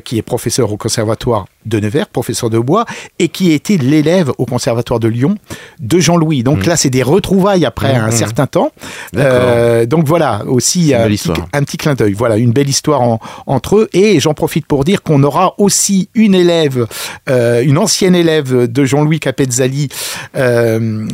qui 0.04 0.18
est 0.18 0.22
professeur 0.22 0.72
au 0.72 0.78
conservatoire 0.78 1.46
de 1.66 1.80
Nevers, 1.80 2.08
professeur 2.08 2.50
de 2.50 2.60
bois, 2.60 2.86
et 3.20 3.28
qui 3.28 3.52
était 3.52 3.78
l'élève 3.78 4.32
au 4.38 4.46
Conservatoire 4.46 5.00
de 5.00 5.08
Lyon 5.08 5.36
de 5.80 6.00
Jean-Louis. 6.00 6.44
Donc 6.44 6.66
mmh. 6.66 6.70
là, 6.70 6.78
c'est 6.78 6.90
des 6.90 7.04
retrouvailles 7.04 7.66
après 7.66 7.94
un 7.94 8.08
mmh. 8.08 8.12
certain 8.12 8.48
temps. 8.48 8.72
Euh, 9.16 9.86
donc 9.86 10.06
voilà, 10.06 10.44
aussi 10.48 10.94
un 10.94 11.08
petit, 11.08 11.32
un 11.54 11.64
petit, 11.64 11.78
clin 11.78 11.96
d'œil. 11.96 12.14
Voilà, 12.14 12.38
une 12.38 12.52
belle 12.52 12.70
histoire 12.70 13.02
entre 13.46 13.78
eux. 13.78 13.90
Et 13.94 14.20
j'en 14.20 14.34
profite 14.34 14.66
pour 14.66 14.84
dire 14.84 15.04
qu'on 15.04 15.24
aura 15.24 15.56
aussi 15.58 16.10
une 16.14 16.36
élève, 16.36 16.88
euh, 17.30 17.62
une 17.64 17.78
ancienne 17.78 18.16
élève 18.16 18.72
de 18.72 18.86
Jean-Louis 18.86 19.20
Capezzali, 19.20 19.90
euh, 20.36 21.08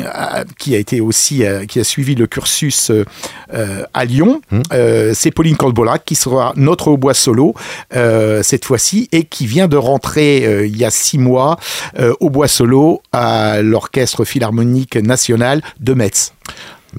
qui 0.59 0.75
a 0.75 0.77
été 0.77 1.01
aussi, 1.01 1.43
qui 1.67 1.79
a 1.79 1.83
suivi 1.83 2.15
le 2.15 2.27
cursus 2.27 2.91
à 3.93 4.05
Lyon. 4.05 4.41
Mmh. 4.51 4.61
c'est 5.13 5.31
Pauline 5.31 5.57
Colbolac 5.57 6.03
qui 6.05 6.15
sera 6.15 6.53
notre 6.55 6.89
hautbois 6.89 7.13
solo 7.13 7.55
cette 7.91 8.65
fois-ci 8.65 9.09
et 9.11 9.23
qui 9.23 9.45
vient 9.47 9.67
de 9.67 9.77
rentrer 9.77 10.34
euh, 10.43 10.65
il 10.65 10.75
y 10.75 10.85
a 10.85 10.89
six 10.89 11.17
mois 11.17 11.57
euh, 11.99 12.13
au 12.19 12.29
Bois 12.29 12.47
Solo 12.47 13.01
à 13.11 13.61
l'Orchestre 13.61 14.25
Philharmonique 14.25 14.95
National 14.95 15.61
de 15.79 15.93
Metz 15.93 16.33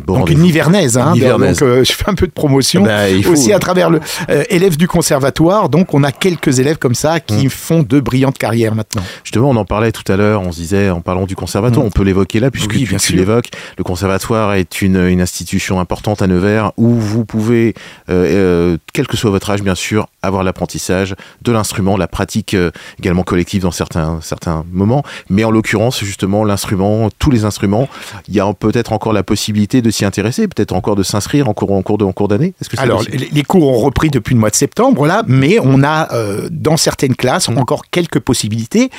donc 0.04 0.30
une 0.30 0.40
Nivernaise, 0.40 0.98
hein, 0.98 1.14
donc 1.16 1.62
euh, 1.62 1.84
je 1.84 1.92
fais 1.92 2.08
un 2.08 2.14
peu 2.14 2.26
de 2.26 2.32
promotion 2.32 2.82
bah, 2.82 3.04
aussi 3.30 3.52
à 3.52 3.58
travers 3.58 3.90
le 3.90 4.00
euh, 4.30 4.44
élève 4.50 4.76
du 4.76 4.88
conservatoire. 4.88 5.68
Donc 5.68 5.94
on 5.94 6.02
a 6.04 6.12
quelques 6.12 6.58
élèves 6.58 6.76
comme 6.76 6.94
ça 6.94 7.20
qui 7.20 7.46
mm. 7.46 7.50
font 7.50 7.82
de 7.82 8.00
brillantes 8.00 8.38
carrières 8.38 8.74
maintenant. 8.74 9.02
Justement, 9.24 9.50
on 9.50 9.56
en 9.56 9.64
parlait 9.64 9.92
tout 9.92 10.10
à 10.10 10.16
l'heure. 10.16 10.42
On 10.42 10.52
se 10.52 10.58
disait 10.58 10.90
en 10.90 11.00
parlant 11.00 11.26
du 11.26 11.36
conservatoire, 11.36 11.84
mm. 11.84 11.88
on 11.88 11.90
peut 11.90 12.02
l'évoquer 12.02 12.40
là 12.40 12.50
puisque 12.50 12.76
tu, 12.76 13.12
l'évoques. 13.14 13.50
Le 13.78 13.84
conservatoire 13.84 14.54
est 14.54 14.82
une, 14.82 14.96
une, 14.96 15.20
institution 15.20 15.80
importante 15.80 16.22
à 16.22 16.26
Nevers 16.26 16.72
où 16.76 16.90
vous 16.90 17.24
pouvez, 17.24 17.74
euh, 18.10 18.76
quel 18.92 19.06
que 19.06 19.16
soit 19.16 19.30
votre 19.30 19.50
âge, 19.50 19.62
bien 19.62 19.74
sûr, 19.74 20.08
avoir 20.22 20.44
l'apprentissage 20.44 21.14
de 21.42 21.52
l'instrument, 21.52 21.96
la 21.96 22.06
pratique 22.06 22.56
également 22.98 23.22
collective 23.22 23.62
dans 23.62 23.70
certains 23.70 24.20
certains 24.22 24.64
moments. 24.70 25.02
Mais 25.30 25.44
en 25.44 25.50
l'occurrence, 25.50 26.04
justement, 26.04 26.44
l'instrument, 26.44 27.08
tous 27.18 27.30
les 27.30 27.44
instruments, 27.44 27.88
il 28.28 28.34
y 28.34 28.40
a 28.40 28.52
peut-être 28.52 28.92
encore 28.92 29.12
la 29.12 29.22
possibilité 29.22 29.82
de 29.82 29.85
s'y 29.90 30.04
intéresser, 30.04 30.48
peut-être 30.48 30.72
encore 30.72 30.96
de 30.96 31.02
s'inscrire 31.02 31.48
en 31.48 31.54
cours, 31.54 31.72
en 31.72 31.82
cours, 31.82 31.98
de, 31.98 32.04
en 32.04 32.12
cours 32.12 32.28
d'année 32.28 32.54
Alors, 32.78 33.02
les 33.02 33.42
cours 33.42 33.68
ont 33.68 33.78
repris 33.78 34.10
depuis 34.10 34.34
le 34.34 34.40
mois 34.40 34.50
de 34.50 34.56
septembre, 34.56 35.06
là, 35.06 35.22
mais 35.26 35.58
on 35.62 35.82
a, 35.82 36.12
euh, 36.14 36.48
dans 36.50 36.76
certaines 36.76 37.16
classes, 37.16 37.48
mmh. 37.48 37.58
encore 37.58 37.82
quelques 37.90 38.20
possibilités 38.20 38.90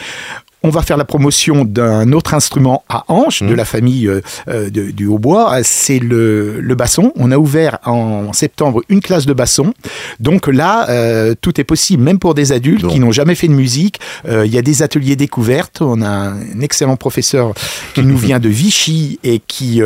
on 0.63 0.69
va 0.69 0.81
faire 0.81 0.97
la 0.97 1.05
promotion 1.05 1.65
d'un 1.65 2.11
autre 2.11 2.33
instrument 2.33 2.83
à 2.89 3.05
hanche 3.07 3.43
de 3.43 3.53
mmh. 3.53 3.55
la 3.55 3.65
famille 3.65 4.07
euh, 4.07 4.21
euh, 4.47 4.69
du 4.69 5.07
hautbois, 5.07 5.59
c'est 5.63 5.99
le, 5.99 6.61
basson. 6.75 7.11
On 7.15 7.31
a 7.31 7.37
ouvert 7.37 7.79
en 7.85 8.33
septembre 8.33 8.83
une 8.89 9.01
classe 9.01 9.25
de 9.25 9.33
basson. 9.33 9.73
Donc 10.19 10.47
là, 10.47 10.89
euh, 10.89 11.33
tout 11.39 11.59
est 11.59 11.63
possible, 11.63 12.03
même 12.03 12.19
pour 12.19 12.35
des 12.35 12.51
adultes 12.51 12.87
qui 12.87 12.99
n'ont 12.99 13.11
jamais 13.11 13.33
fait 13.33 13.47
de 13.47 13.53
musique. 13.53 13.99
Il 14.27 14.51
y 14.51 14.57
a 14.57 14.61
des 14.61 14.83
ateliers 14.83 15.15
découvertes. 15.15 15.81
On 15.81 16.01
a 16.01 16.07
un 16.07 16.61
excellent 16.61 16.97
professeur 16.97 17.53
qui 17.95 18.01
nous 18.01 18.17
vient 18.17 18.39
de 18.39 18.49
Vichy 18.49 19.19
et 19.23 19.39
qui 19.39 19.81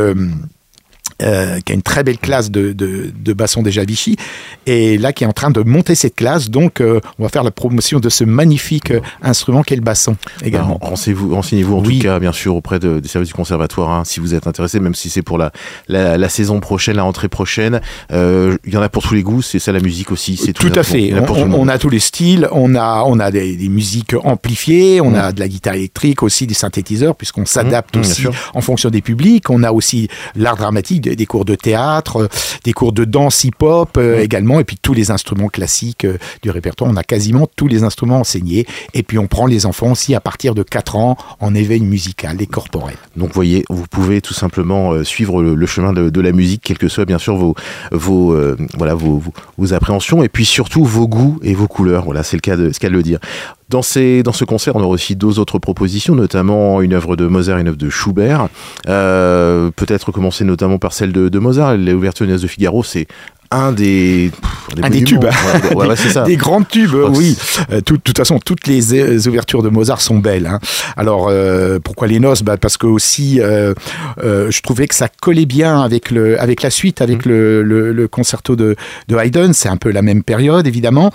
euh, 1.21 1.59
qui 1.59 1.71
a 1.71 1.75
une 1.75 1.81
très 1.81 2.03
belle 2.03 2.17
classe 2.17 2.51
de, 2.51 2.73
de, 2.73 3.11
de, 3.15 3.33
basson 3.33 3.61
déjà 3.61 3.83
Vichy, 3.83 4.15
et 4.65 4.97
là 4.97 5.13
qui 5.13 5.23
est 5.23 5.27
en 5.27 5.33
train 5.33 5.51
de 5.51 5.61
monter 5.61 5.95
cette 5.95 6.15
classe. 6.15 6.49
Donc, 6.49 6.81
euh, 6.81 6.99
on 7.19 7.23
va 7.23 7.29
faire 7.29 7.43
la 7.43 7.51
promotion 7.51 7.99
de 7.99 8.09
ce 8.09 8.23
magnifique 8.23 8.91
euh, 8.91 9.01
instrument 9.21 9.63
qu'est 9.63 9.75
le 9.75 9.81
basson 9.81 10.15
également. 10.43 10.77
Bah, 10.81 10.87
renseignez-vous, 10.89 11.33
renseignez-vous 11.35 11.77
en 11.77 11.81
tout 11.81 11.99
cas, 11.99 12.19
bien 12.19 12.31
sûr, 12.31 12.55
auprès 12.55 12.79
de, 12.79 12.99
des 12.99 13.07
services 13.07 13.29
du 13.29 13.33
conservatoire, 13.33 13.89
hein, 13.89 14.03
si 14.05 14.19
vous 14.19 14.33
êtes 14.33 14.47
intéressé, 14.47 14.79
même 14.79 14.95
si 14.95 15.09
c'est 15.09 15.21
pour 15.21 15.37
la, 15.37 15.51
la, 15.87 16.17
la, 16.17 16.29
saison 16.29 16.59
prochaine, 16.59 16.95
la 16.95 17.03
rentrée 17.03 17.29
prochaine. 17.29 17.81
Il 18.11 18.73
y 18.73 18.77
en 18.77 18.81
a 18.81 18.89
pour 18.89 19.03
tous 19.03 19.13
les 19.13 19.23
goûts, 19.23 19.41
c'est 19.41 19.59
ça 19.59 19.71
la 19.71 19.79
musique 19.79 20.11
aussi. 20.11 20.37
C'est 20.37 20.53
tout, 20.53 20.71
à 20.75 20.83
fait. 20.83 21.13
On, 21.13 21.67
a 21.67 21.77
tous 21.77 21.89
les 21.89 21.99
styles, 21.99 22.47
on 22.51 22.75
a, 22.75 23.03
on 23.05 23.19
a 23.19 23.31
des, 23.31 23.55
des 23.55 23.69
musiques 23.69 24.15
amplifiées, 24.23 25.01
on 25.01 25.11
mm. 25.11 25.15
a 25.15 25.31
de 25.31 25.39
la 25.39 25.47
guitare 25.47 25.75
électrique 25.75 26.23
aussi, 26.23 26.47
des 26.47 26.53
synthétiseurs, 26.53 27.15
puisqu'on 27.15 27.45
s'adapte 27.45 27.95
mm, 27.95 27.99
aussi 27.99 28.23
en 28.53 28.61
fonction 28.61 28.89
des 28.89 29.01
publics. 29.01 29.49
On 29.49 29.63
a 29.63 29.71
aussi 29.71 30.07
l'art 30.35 30.57
dramatique 30.57 31.01
des 31.15 31.25
cours 31.25 31.45
de 31.45 31.55
théâtre, 31.55 32.17
euh, 32.17 32.27
des 32.63 32.73
cours 32.73 32.91
de 32.91 33.05
danse 33.05 33.43
hip-hop 33.43 33.97
euh, 33.97 34.19
également, 34.19 34.59
et 34.59 34.63
puis 34.63 34.77
tous 34.81 34.93
les 34.93 35.11
instruments 35.11 35.47
classiques 35.47 36.05
euh, 36.05 36.17
du 36.41 36.49
répertoire. 36.49 36.89
On 36.91 36.95
a 36.95 37.03
quasiment 37.03 37.47
tous 37.55 37.67
les 37.67 37.83
instruments 37.83 38.19
enseignés, 38.19 38.65
et 38.93 39.03
puis 39.03 39.17
on 39.17 39.27
prend 39.27 39.45
les 39.45 39.65
enfants 39.65 39.91
aussi 39.91 40.15
à 40.15 40.19
partir 40.19 40.55
de 40.55 40.63
4 40.63 40.95
ans 40.95 41.17
en 41.39 41.55
éveil 41.55 41.81
musical 41.81 42.41
et 42.41 42.47
corporel. 42.47 42.95
Donc 43.15 43.29
vous 43.29 43.35
voyez, 43.35 43.63
vous 43.69 43.85
pouvez 43.89 44.21
tout 44.21 44.33
simplement 44.33 45.03
suivre 45.03 45.41
le, 45.41 45.65
chemin 45.65 45.93
de, 45.93 46.21
la 46.21 46.31
musique, 46.31 46.61
quelles 46.63 46.77
que 46.77 46.87
soient 46.87 47.05
bien 47.05 47.17
sûr 47.17 47.35
vos, 47.35 47.55
vos, 47.91 48.35
voilà, 48.77 48.93
vos, 48.93 49.21
vos, 49.57 49.73
appréhensions, 49.73 50.23
et 50.23 50.29
puis 50.29 50.45
surtout 50.45 50.83
vos 50.83 51.07
goûts 51.07 51.39
et 51.43 51.53
vos 51.53 51.67
couleurs. 51.67 52.05
Voilà, 52.05 52.23
c'est 52.23 52.37
le 52.37 52.41
cas 52.41 52.57
de 52.57 52.71
ce 52.71 52.79
qu'elle 52.79 52.93
le 52.93 53.03
dire. 53.03 53.19
Dans, 53.71 53.81
ce 53.81 54.43
concert, 54.43 54.75
on 54.75 54.81
aura 54.81 54.89
aussi 54.89 55.15
deux 55.15 55.39
autres 55.39 55.57
propositions, 55.57 56.13
notamment 56.13 56.81
une 56.81 56.91
œuvre 56.91 57.15
de 57.15 57.25
Mozart 57.25 57.57
et 57.57 57.61
une 57.61 57.69
œuvre 57.69 57.77
de 57.77 57.89
Schubert. 57.89 58.49
Euh, 58.89 59.71
peut-être 59.73 60.11
commencer 60.11 60.43
notamment 60.43 60.77
par 60.77 60.91
celle 60.91 61.13
de, 61.13 61.29
de 61.29 61.39
Mozart. 61.39 61.77
L'ouverture 61.77 62.27
de 62.27 62.47
Figaro, 62.47 62.83
c'est 62.83 63.07
un 63.51 63.73
des, 63.73 64.31
un 64.81 64.89
des 64.89 65.03
tubes, 65.03 65.25
des, 66.25 66.35
grands 66.37 66.63
tubes, 66.63 66.93
oui. 66.93 67.37
Euh, 67.71 67.81
de 67.81 67.81
toute 67.81 68.17
façon, 68.17 68.39
toutes 68.39 68.65
les 68.67 69.27
ouvertures 69.27 69.61
de 69.61 69.69
Mozart 69.69 70.01
sont 70.01 70.17
belles. 70.19 70.47
Hein. 70.47 70.59
Alors 70.95 71.27
euh, 71.29 71.79
pourquoi 71.83 72.07
les 72.07 72.19
noces? 72.19 72.43
Bah, 72.43 72.57
Parce 72.57 72.77
que 72.77 72.87
aussi, 72.87 73.41
euh, 73.41 73.73
je 74.23 74.61
trouvais 74.61 74.87
que 74.87 74.95
ça 74.95 75.09
collait 75.09 75.45
bien 75.45 75.81
avec 75.81 76.11
le, 76.11 76.39
avec 76.41 76.63
la 76.63 76.69
suite, 76.69 77.01
avec 77.01 77.25
le, 77.25 77.61
le, 77.63 78.07
concerto 78.07 78.55
de, 78.55 78.75
de 79.07 79.15
Haydn. 79.17 79.53
C'est 79.53 79.69
un 79.69 79.77
peu 79.77 79.91
la 79.91 80.01
même 80.01 80.23
période, 80.23 80.65
évidemment. 80.65 81.11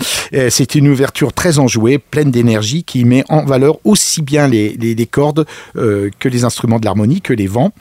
C'est 0.51 0.75
une 0.75 0.89
ouverture 0.89 1.33
très 1.33 1.59
enjouée, 1.59 1.99
pleine 1.99 2.31
d'énergie, 2.31 2.85
qui 2.85 3.05
met 3.05 3.25
en 3.29 3.45
valeur 3.45 3.79
aussi 3.85 4.23
bien 4.23 4.47
les, 4.47 4.77
les, 4.79 4.95
les 4.95 5.07
cordes 5.07 5.47
que 5.75 6.29
les 6.29 6.45
instruments 6.45 6.79
de 6.79 6.85
l'harmonie, 6.85 7.21
que 7.21 7.33
les 7.33 7.47
vents. 7.47 7.73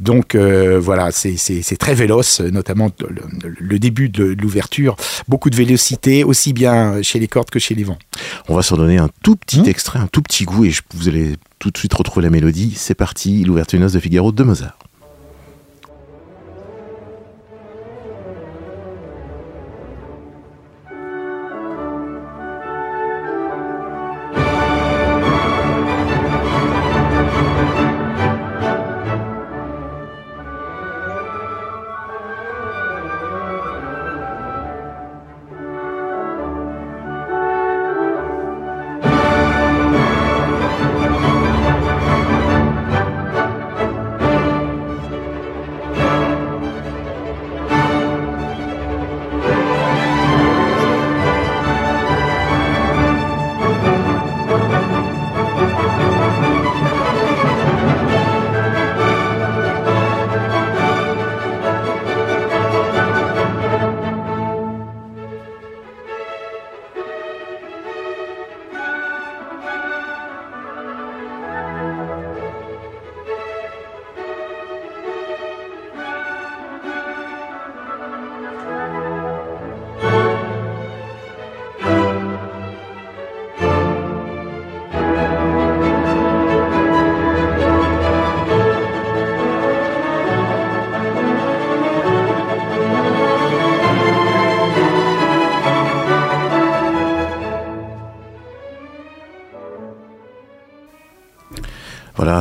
Donc 0.00 0.34
voilà, 0.36 1.10
c'est 1.12 1.78
très 1.78 1.94
véloce, 1.94 2.40
notamment 2.40 2.90
le, 3.00 3.52
le 3.58 3.78
début 3.78 3.99
de 4.08 4.36
l'ouverture, 4.40 4.96
beaucoup 5.28 5.50
de 5.50 5.56
vélocité, 5.56 6.24
aussi 6.24 6.52
bien 6.52 7.02
chez 7.02 7.18
les 7.18 7.28
cordes 7.28 7.50
que 7.50 7.58
chez 7.58 7.74
les 7.74 7.84
vents. 7.84 7.98
On 8.48 8.54
va 8.54 8.62
se 8.62 8.72
redonner 8.72 8.98
un 8.98 9.10
tout 9.22 9.36
petit 9.36 9.60
mmh. 9.60 9.68
extrait, 9.68 9.98
un 9.98 10.06
tout 10.06 10.22
petit 10.22 10.44
goût, 10.44 10.64
et 10.64 10.72
vous 10.94 11.08
allez 11.08 11.36
tout 11.58 11.70
de 11.70 11.78
suite 11.78 11.94
retrouver 11.94 12.24
la 12.24 12.30
mélodie. 12.30 12.74
C'est 12.76 12.94
parti, 12.94 13.44
l'ouverture 13.44 13.78
de 13.78 14.00
Figaro 14.00 14.32
de 14.32 14.42
Mozart. 14.42 14.78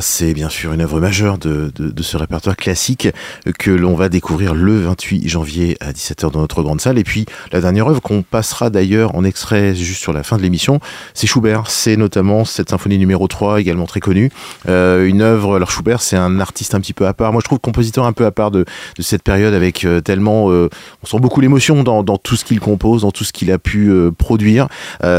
C'est 0.01 0.33
bien 0.33 0.49
sûr 0.49 0.73
une 0.73 0.81
œuvre 0.81 0.99
majeure 0.99 1.37
de, 1.37 1.71
ce 2.01 2.17
répertoire 2.17 2.55
classique 2.55 3.09
que 3.57 3.71
l'on 3.71 3.95
va 3.95 4.09
découvrir 4.09 4.53
le 4.53 4.79
28 4.79 5.27
janvier 5.27 5.77
à 5.79 5.91
17h 5.91 6.31
dans 6.31 6.39
notre 6.39 6.63
grande 6.63 6.81
salle. 6.81 6.97
Et 6.97 7.03
puis 7.03 7.25
la 7.51 7.61
dernière 7.61 7.87
œuvre 7.87 8.01
qu'on 8.01 8.21
passera 8.21 8.69
d'ailleurs 8.69 9.15
en 9.15 9.23
extrait 9.23 9.75
juste 9.75 10.01
sur 10.01 10.13
la 10.13 10.23
fin 10.23 10.37
de 10.37 10.41
l'émission, 10.41 10.79
c'est 11.13 11.27
Schubert. 11.27 11.69
C'est 11.69 11.97
notamment 11.97 12.45
cette 12.45 12.69
symphonie 12.69 12.97
numéro 12.97 13.27
3, 13.27 13.59
également 13.59 13.85
très 13.85 13.99
connue. 13.99 14.31
Euh, 14.67 15.05
une 15.05 15.21
œuvre, 15.21 15.55
alors 15.55 15.71
Schubert, 15.71 16.01
c'est 16.01 16.17
un 16.17 16.39
artiste 16.39 16.75
un 16.75 16.79
petit 16.79 16.93
peu 16.93 17.07
à 17.07 17.13
part. 17.13 17.31
Moi, 17.31 17.41
je 17.41 17.45
trouve 17.45 17.59
compositeur 17.59 18.05
un 18.05 18.13
peu 18.13 18.25
à 18.25 18.31
part 18.31 18.51
de, 18.51 18.65
cette 18.99 19.23
période 19.23 19.53
avec 19.53 19.85
euh, 19.85 20.01
tellement... 20.01 20.51
Euh, 20.51 20.69
on 21.03 21.07
sent 21.07 21.19
beaucoup 21.19 21.41
l'émotion 21.41 21.83
dans, 21.83 22.03
tout 22.17 22.35
ce 22.35 22.45
qu'il 22.45 22.59
compose, 22.59 23.01
dans 23.01 23.11
tout 23.11 23.23
ce 23.23 23.33
qu'il 23.33 23.51
a 23.51 23.57
pu 23.57 23.91
produire. 24.17 24.67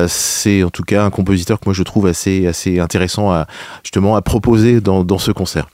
c'est 0.08 0.62
en 0.62 0.70
tout 0.70 0.82
cas 0.82 1.04
un 1.04 1.10
compositeur 1.10 1.58
que 1.58 1.64
moi 1.66 1.74
je 1.74 1.82
trouve 1.82 2.06
assez, 2.06 2.48
intéressant 2.78 3.44
justement 3.82 4.16
à 4.16 4.22
proposer 4.22 4.69
dans, 4.80 5.18
ce 5.18 5.32
concert. 5.32 5.68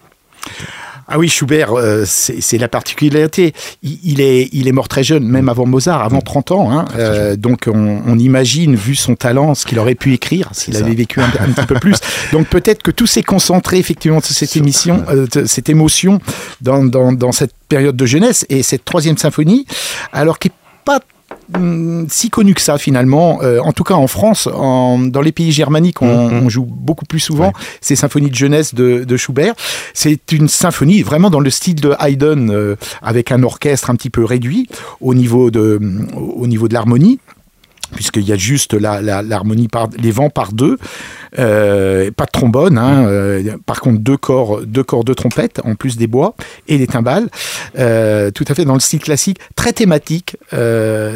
Ah 1.09 1.21
oui, 1.21 1.29
Schubert, 1.29 1.73
euh, 1.73 2.03
c'est 2.05 2.59
la 2.59 2.67
particularité. 2.67 3.53
Il, 3.83 4.21
est, 4.21 4.49
il 4.53 4.67
est 4.67 4.73
mort 4.73 4.88
très 4.88 5.05
jeune, 5.05 5.25
même 5.25 5.49
avant 5.49 5.65
Mozart, 5.65 6.03
avant 6.03 6.21
30 6.21 6.50
ans. 6.50 6.73
Hein. 6.73 6.85
Euh, 6.97 7.37
donc 7.37 7.69
on, 7.73 8.19
imagine, 8.19 8.75
vu 8.75 8.97
son 8.97 9.15
talent, 9.15 9.55
ce 9.55 9.67
qu'il 9.67 9.79
aurait 9.79 9.95
pu 9.95 10.15
écrire 10.15 10.49
s'il 10.53 10.76
avait 10.76 10.95
vécu 10.95 11.21
un, 11.21 11.29
petit 11.29 11.67
peu 11.67 11.75
plus. 11.81 11.97
Donc 12.33 12.49
peut-être 12.49 12.83
que 12.83 12.91
tout 12.91 13.07
s'est 13.07 13.23
concentré 13.23 13.79
effectivement 13.79 14.21
sur 14.21 14.35
cette 14.35 14.57
émission, 14.57 15.05
euh, 15.09 15.26
cette 15.47 15.69
émotion 15.69 16.21
dans, 16.61 16.85
dans, 16.85 17.12
dans, 17.12 17.31
cette 17.31 17.55
période 17.69 17.97
de 17.97 18.07
jeunesse 18.07 18.45
et 18.49 18.65
cette 18.65 18.85
troisième 18.85 19.17
symphonie, 19.17 19.65
alors 20.12 20.41
qui 20.41 20.49
n'est 20.49 20.55
pas 20.85 20.99
Mm, 21.57 22.07
si 22.09 22.31
connu 22.31 22.55
que 22.55 22.61
ça 22.61 22.79
finalement. 22.79 23.41
Euh, 23.43 23.61
en 23.61 23.73
tout 23.73 23.85
cas 23.85 23.95
en 23.95 24.07
France, 24.07 24.49
dans 24.49 25.21
les 25.23 25.33
pays 25.33 25.53
germaniques, 25.53 26.03
on, 26.03 26.29
mm-hmm. 26.29 26.49
joue 26.49 26.67
beaucoup 26.67 27.05
plus 27.05 27.21
souvent 27.21 27.53
ces 27.81 27.97
symphonies 27.97 28.31
de 28.31 28.35
jeunesse 28.35 28.75
de, 28.75 29.17
Schubert. 29.17 29.55
C'est 29.95 30.33
une 30.33 30.49
symphonie 30.49 31.03
vraiment 31.03 31.31
dans 31.31 31.41
le 31.41 31.49
style 31.49 31.81
de 31.81 31.95
Haydn, 31.99 32.50
euh, 32.50 32.76
avec 33.03 33.33
un 33.33 33.43
orchestre 33.43 33.88
un 33.88 33.97
petit 33.97 34.11
peu 34.11 34.25
réduit 34.25 34.69
au 35.00 35.15
niveau 35.15 35.50
de, 35.50 35.81
au 36.15 36.47
niveau 36.47 36.69
de 36.69 36.75
l'harmonie 36.75 37.19
puisqu'il 37.95 38.26
y 38.26 38.33
a 38.33 38.37
juste 38.37 38.75
l'harmonie 38.75 39.69
par 39.69 39.88
les 39.99 40.11
vents 40.11 40.31
par 40.31 40.52
deux, 40.52 40.78
euh, 41.38 42.11
pas 42.11 42.25
de 42.25 42.31
trombone, 42.31 42.78
hein, 42.78 43.06
euh, 43.06 43.56
par 43.67 43.80
contre 43.80 43.99
deux 44.00 44.17
corps, 44.17 44.63
deux 44.63 44.82
corps 44.82 45.04
de 45.04 45.15
trompette 45.15 45.61
en 45.65 45.75
plus 45.75 45.97
des 45.97 46.06
bois 46.06 46.34
et 46.69 46.78
des 46.78 46.87
timbales, 46.87 47.28
euh, 47.78 48.30
tout 48.30 48.45
à 48.49 48.54
fait 48.54 48.65
dans 48.65 48.75
le 48.75 48.80
style 48.80 49.00
classique, 49.00 49.39
très 49.54 49.73
thématique 49.73 50.37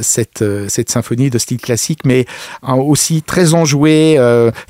cette 0.02 0.44
cette 0.68 0.90
symphonie 0.90 1.30
de 1.30 1.38
style 1.38 1.60
classique, 1.60 2.00
mais 2.04 2.26
aussi 2.62 3.22
très 3.22 3.54
enjouée, 3.54 4.18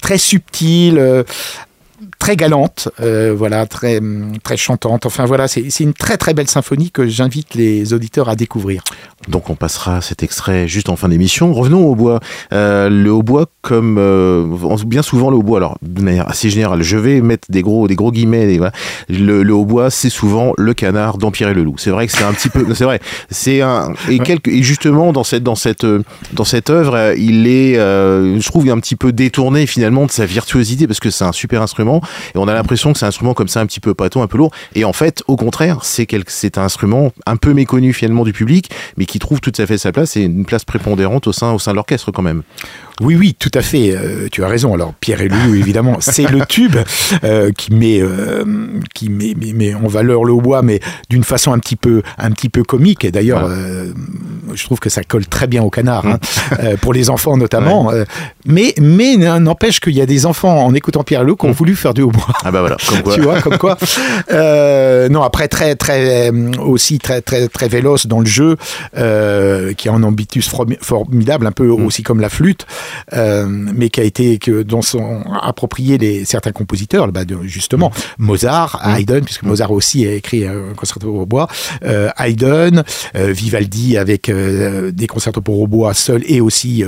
très 0.00 0.18
subtile 0.18 1.24
très 2.18 2.36
galante, 2.36 2.88
euh, 3.00 3.34
voilà, 3.36 3.66
très 3.66 4.00
très 4.42 4.56
chantante. 4.56 5.06
Enfin 5.06 5.24
voilà, 5.24 5.48
c'est 5.48 5.80
une 5.80 5.94
très 5.94 6.16
très 6.16 6.34
belle 6.34 6.48
symphonie 6.48 6.90
que 6.90 7.06
j'invite 7.06 7.54
les 7.54 7.92
auditeurs 7.92 8.28
à 8.28 8.36
découvrir. 8.36 8.82
Donc 9.28 9.50
on 9.50 9.54
passera 9.54 10.00
cet 10.00 10.22
extrait 10.22 10.66
juste 10.66 10.88
en 10.88 10.96
fin 10.96 11.08
d'émission. 11.08 11.52
Revenons 11.52 11.86
au 11.86 11.94
bois. 11.94 12.20
Euh, 12.52 12.88
le 12.88 13.12
hautbois, 13.12 13.46
comme 13.62 13.96
euh, 13.98 14.46
bien 14.86 15.02
souvent 15.02 15.30
le 15.30 15.36
hautbois, 15.36 15.58
alors 15.58 15.78
de 15.82 16.02
manière 16.02 16.28
assez 16.28 16.48
générale, 16.48 16.82
je 16.82 16.96
vais 16.96 17.20
mettre 17.20 17.50
des 17.50 17.62
gros 17.62 17.86
des 17.86 17.96
gros 17.96 18.12
guillemets. 18.12 18.58
Le, 19.08 19.42
le 19.42 19.54
hautbois, 19.54 19.90
c'est 19.90 20.10
souvent 20.10 20.52
le 20.56 20.74
canard 20.74 21.18
d'Empire 21.18 21.48
et 21.48 21.54
le 21.54 21.62
loup. 21.62 21.76
C'est 21.78 21.90
vrai 21.90 22.06
que 22.06 22.12
c'est 22.12 22.24
un 22.24 22.32
petit 22.32 22.48
peu, 22.48 22.74
c'est 22.74 22.84
vrai. 22.84 23.00
C'est 23.30 23.60
un 23.60 23.92
et, 24.08 24.20
et 24.46 24.62
justement 24.62 25.12
dans 25.12 25.24
cette 25.24 25.42
dans 25.42 25.54
cette 25.54 25.86
dans 26.32 26.44
cette 26.44 26.70
œuvre, 26.70 27.14
il 27.16 27.46
est, 27.46 27.74
je 27.74 28.46
trouve, 28.46 28.68
un 28.70 28.78
petit 28.78 28.96
peu 28.96 29.12
détourné 29.12 29.66
finalement 29.66 30.06
de 30.06 30.10
sa 30.10 30.26
virtuosité 30.26 30.86
parce 30.86 31.00
que 31.00 31.10
c'est 31.10 31.24
un 31.24 31.32
super 31.32 31.62
instrument 31.62 31.89
et 32.34 32.38
on 32.38 32.48
a 32.48 32.54
l'impression 32.54 32.92
que 32.92 32.98
c'est 32.98 33.04
un 33.04 33.08
instrument 33.08 33.34
comme 33.34 33.48
ça 33.48 33.60
un 33.60 33.66
petit 33.66 33.80
peu 33.80 33.94
pâteau, 33.94 34.22
un 34.22 34.26
peu 34.26 34.38
lourd. 34.38 34.52
Et 34.74 34.84
en 34.84 34.92
fait, 34.92 35.22
au 35.26 35.36
contraire, 35.36 35.80
c'est 35.82 36.06
c'est 36.28 36.58
un 36.58 36.62
instrument 36.62 37.12
un 37.26 37.36
peu 37.36 37.52
méconnu 37.52 37.92
finalement 37.92 38.24
du 38.24 38.32
public, 38.32 38.70
mais 38.96 39.06
qui 39.06 39.18
trouve 39.18 39.40
tout 39.40 39.52
à 39.58 39.66
fait 39.66 39.78
sa 39.78 39.92
place 39.92 40.16
et 40.16 40.22
une 40.22 40.44
place 40.44 40.64
prépondérante 40.64 41.26
au 41.26 41.32
sein, 41.32 41.52
au 41.52 41.58
sein 41.58 41.72
de 41.72 41.76
l'orchestre 41.76 42.10
quand 42.12 42.22
même. 42.22 42.42
Oui, 43.00 43.16
oui, 43.16 43.34
tout 43.38 43.50
à 43.54 43.62
fait. 43.62 43.96
Euh, 43.96 44.28
tu 44.30 44.44
as 44.44 44.48
raison. 44.48 44.74
Alors 44.74 44.92
Pierre 45.00 45.22
et 45.22 45.28
Loup, 45.28 45.54
évidemment, 45.54 45.96
c'est 46.00 46.30
le 46.30 46.44
tube 46.44 46.76
euh, 47.24 47.50
qui 47.52 47.72
met, 47.72 48.00
euh, 48.00 48.44
qui 48.94 49.08
met, 49.08 49.34
met, 49.34 49.74
en 49.74 49.86
valeur 49.86 50.24
le 50.24 50.32
hautbois, 50.32 50.62
mais 50.62 50.80
d'une 51.08 51.24
façon 51.24 51.52
un 51.52 51.58
petit 51.58 51.76
peu, 51.76 52.02
un 52.18 52.30
petit 52.30 52.50
peu 52.50 52.62
comique. 52.62 53.04
Et 53.04 53.10
d'ailleurs, 53.10 53.50
je 54.54 54.64
trouve 54.64 54.78
que 54.78 54.90
ça 54.90 55.02
colle 55.02 55.26
très 55.26 55.46
bien 55.46 55.62
au 55.62 55.70
canard, 55.70 56.06
hein, 56.06 56.18
pour 56.80 56.92
les 56.92 57.10
enfants 57.10 57.36
notamment. 57.36 57.90
mais, 58.44 58.74
mais 58.80 59.16
n'empêche 59.16 59.80
qu'il 59.80 59.94
y 59.94 60.00
a 60.00 60.06
des 60.06 60.26
enfants 60.26 60.64
en 60.64 60.74
écoutant 60.74 61.04
Pierre 61.04 61.24
Loup 61.24 61.36
qui 61.36 61.46
ont 61.46 61.50
mm. 61.50 61.52
voulu 61.52 61.76
faire 61.76 61.94
du 61.94 62.02
hautbois. 62.02 62.26
Ah 62.44 62.50
bah 62.50 62.60
voilà, 62.60 62.76
comme 62.88 63.02
quoi. 63.02 63.14
tu 63.14 63.20
vois, 63.20 63.40
comme 63.40 63.58
quoi. 63.58 63.78
non, 65.10 65.22
après 65.22 65.48
très, 65.48 65.74
très, 65.76 66.30
aussi 66.58 66.98
très, 66.98 67.20
très, 67.20 67.48
très 67.48 67.68
véloce 67.68 68.06
dans 68.06 68.20
le 68.20 68.26
jeu, 68.26 68.56
qui 68.94 69.88
a 69.88 69.92
un 69.92 70.02
ambitus 70.02 70.50
formidable, 70.80 71.46
un 71.46 71.52
peu 71.52 71.66
mm. 71.66 71.86
aussi 71.86 72.02
comme 72.02 72.20
la 72.20 72.28
flûte. 72.28 72.66
Euh, 73.12 73.46
mais 73.48 73.90
qui 73.90 74.00
a 74.00 74.04
été 74.04 74.38
que 74.38 74.62
dont 74.62 74.82
sont 74.82 75.22
appropriés 75.42 75.98
les 75.98 76.24
certains 76.24 76.52
compositeurs, 76.52 77.10
bah, 77.12 77.22
justement 77.42 77.90
Mozart, 78.18 78.80
mm. 78.84 78.96
Haydn, 78.96 79.20
puisque 79.24 79.42
Mozart 79.42 79.72
aussi 79.72 80.06
a 80.06 80.12
écrit 80.12 80.46
un 80.46 80.74
concerto 80.76 81.10
pour 81.10 81.26
bois, 81.26 81.48
euh, 81.84 82.10
Haydn, 82.18 82.82
euh, 83.16 83.32
Vivaldi 83.32 83.96
avec 83.96 84.30
des 84.92 85.06
concertos 85.06 85.40
pour 85.40 85.66
bois 85.68 85.94
seul 85.94 86.22
et 86.26 86.40
aussi 86.40 86.84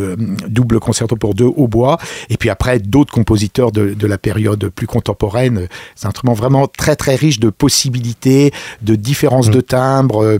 double 0.46 0.80
concerto 0.80 1.16
pour 1.16 1.34
deux 1.34 1.44
au 1.44 1.68
bois, 1.68 1.98
et 2.30 2.36
puis 2.36 2.50
après 2.50 2.78
d'autres 2.78 3.12
compositeurs 3.12 3.72
de, 3.72 3.94
de, 3.94 4.06
la 4.06 4.18
période 4.18 4.68
plus 4.68 4.86
contemporaine. 4.86 5.68
C'est 5.94 6.06
un 6.06 6.10
instrument 6.10 6.34
vraiment 6.34 6.66
très 6.66 6.96
très 6.96 7.14
riche 7.14 7.40
de 7.40 7.50
possibilités, 7.50 8.52
de 8.82 8.94
différences 8.94 9.48
mm. 9.48 9.52
de 9.52 9.60
timbres. 9.60 10.38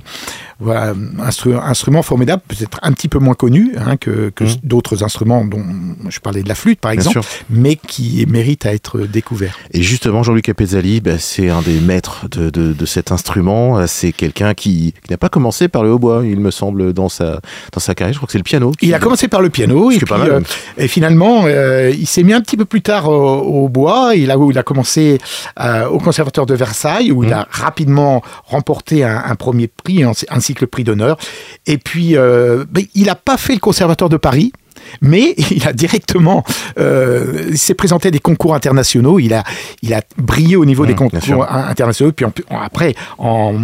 Voilà, 0.62 0.92
un 0.92 1.68
instrument 1.68 2.02
formidable, 2.02 2.42
peut-être 2.46 2.78
un 2.82 2.92
petit 2.92 3.08
peu 3.08 3.18
moins 3.18 3.34
connu 3.34 3.74
hein, 3.76 3.96
que, 3.96 4.30
que 4.30 4.44
mmh. 4.44 4.56
d'autres 4.62 5.02
instruments 5.02 5.44
dont 5.44 5.64
je 6.08 6.20
parlais 6.20 6.42
de 6.42 6.48
la 6.48 6.54
flûte 6.54 6.80
par 6.80 6.92
exemple, 6.92 7.20
mais 7.50 7.76
qui 7.76 8.24
mérite 8.28 8.66
à 8.66 8.72
être 8.72 9.00
découvert. 9.00 9.58
Et 9.72 9.82
justement, 9.82 10.22
Jean-Luc 10.22 10.48
Apezzali, 10.48 11.00
bah, 11.00 11.18
c'est 11.18 11.48
un 11.48 11.62
des 11.62 11.80
maîtres 11.80 12.28
de, 12.30 12.50
de, 12.50 12.72
de 12.72 12.86
cet 12.86 13.12
instrument. 13.12 13.86
C'est 13.86 14.12
quelqu'un 14.12 14.54
qui, 14.54 14.94
qui 15.04 15.10
n'a 15.10 15.16
pas 15.16 15.28
commencé 15.28 15.68
par 15.68 15.82
le 15.82 15.92
hautbois, 15.92 16.22
il 16.24 16.40
me 16.40 16.50
semble, 16.50 16.92
dans 16.92 17.08
sa, 17.08 17.40
dans 17.72 17.80
sa 17.80 17.94
carrière. 17.94 18.12
Je 18.12 18.18
crois 18.18 18.26
que 18.26 18.32
c'est 18.32 18.38
le 18.38 18.44
piano. 18.44 18.72
Il 18.80 18.94
a 18.94 18.98
commencé 18.98 19.28
par 19.28 19.42
le 19.42 19.50
piano 19.50 19.90
et, 19.90 19.98
puis, 19.98 20.06
euh, 20.12 20.40
et 20.76 20.88
finalement, 20.88 21.44
euh, 21.46 21.90
il 21.90 22.06
s'est 22.06 22.22
mis 22.22 22.32
un 22.32 22.40
petit 22.40 22.56
peu 22.56 22.64
plus 22.64 22.82
tard 22.82 23.08
au, 23.08 23.68
bois. 23.68 24.14
Il 24.14 24.30
a, 24.30 24.36
il 24.50 24.58
a 24.58 24.62
commencé 24.62 25.18
euh, 25.60 25.86
au 25.86 25.98
Conservatoire 25.98 26.46
de 26.46 26.54
Versailles 26.54 27.10
où 27.12 27.24
il 27.24 27.30
mmh. 27.30 27.34
a 27.34 27.48
rapidement 27.50 28.22
remporté 28.44 29.04
un, 29.04 29.22
un 29.24 29.34
premier 29.34 29.68
prix 29.68 30.04
ainsi 30.04 30.51
le 30.60 30.66
prix 30.66 30.84
d'honneur. 30.84 31.16
Et 31.66 31.78
puis, 31.78 32.16
euh, 32.16 32.64
il 32.94 33.06
n'a 33.06 33.14
pas 33.14 33.36
fait 33.36 33.54
le 33.54 33.60
conservatoire 33.60 34.10
de 34.10 34.16
Paris 34.16 34.52
mais 35.00 35.34
il 35.50 35.66
a 35.66 35.72
directement 35.72 36.44
euh, 36.78 37.48
il 37.50 37.58
s'est 37.58 37.74
présenté 37.74 38.08
à 38.08 38.10
des 38.10 38.18
concours 38.18 38.54
internationaux. 38.54 39.18
Il 39.18 39.34
a 39.34 39.44
il 39.82 39.94
a 39.94 40.02
brillé 40.16 40.56
au 40.56 40.64
niveau 40.64 40.86
des 40.86 40.94
mmh, 40.94 41.10
concours 41.10 41.46
internationaux. 41.50 42.12
Puis 42.12 42.26
après, 42.50 42.94
en, 43.18 43.54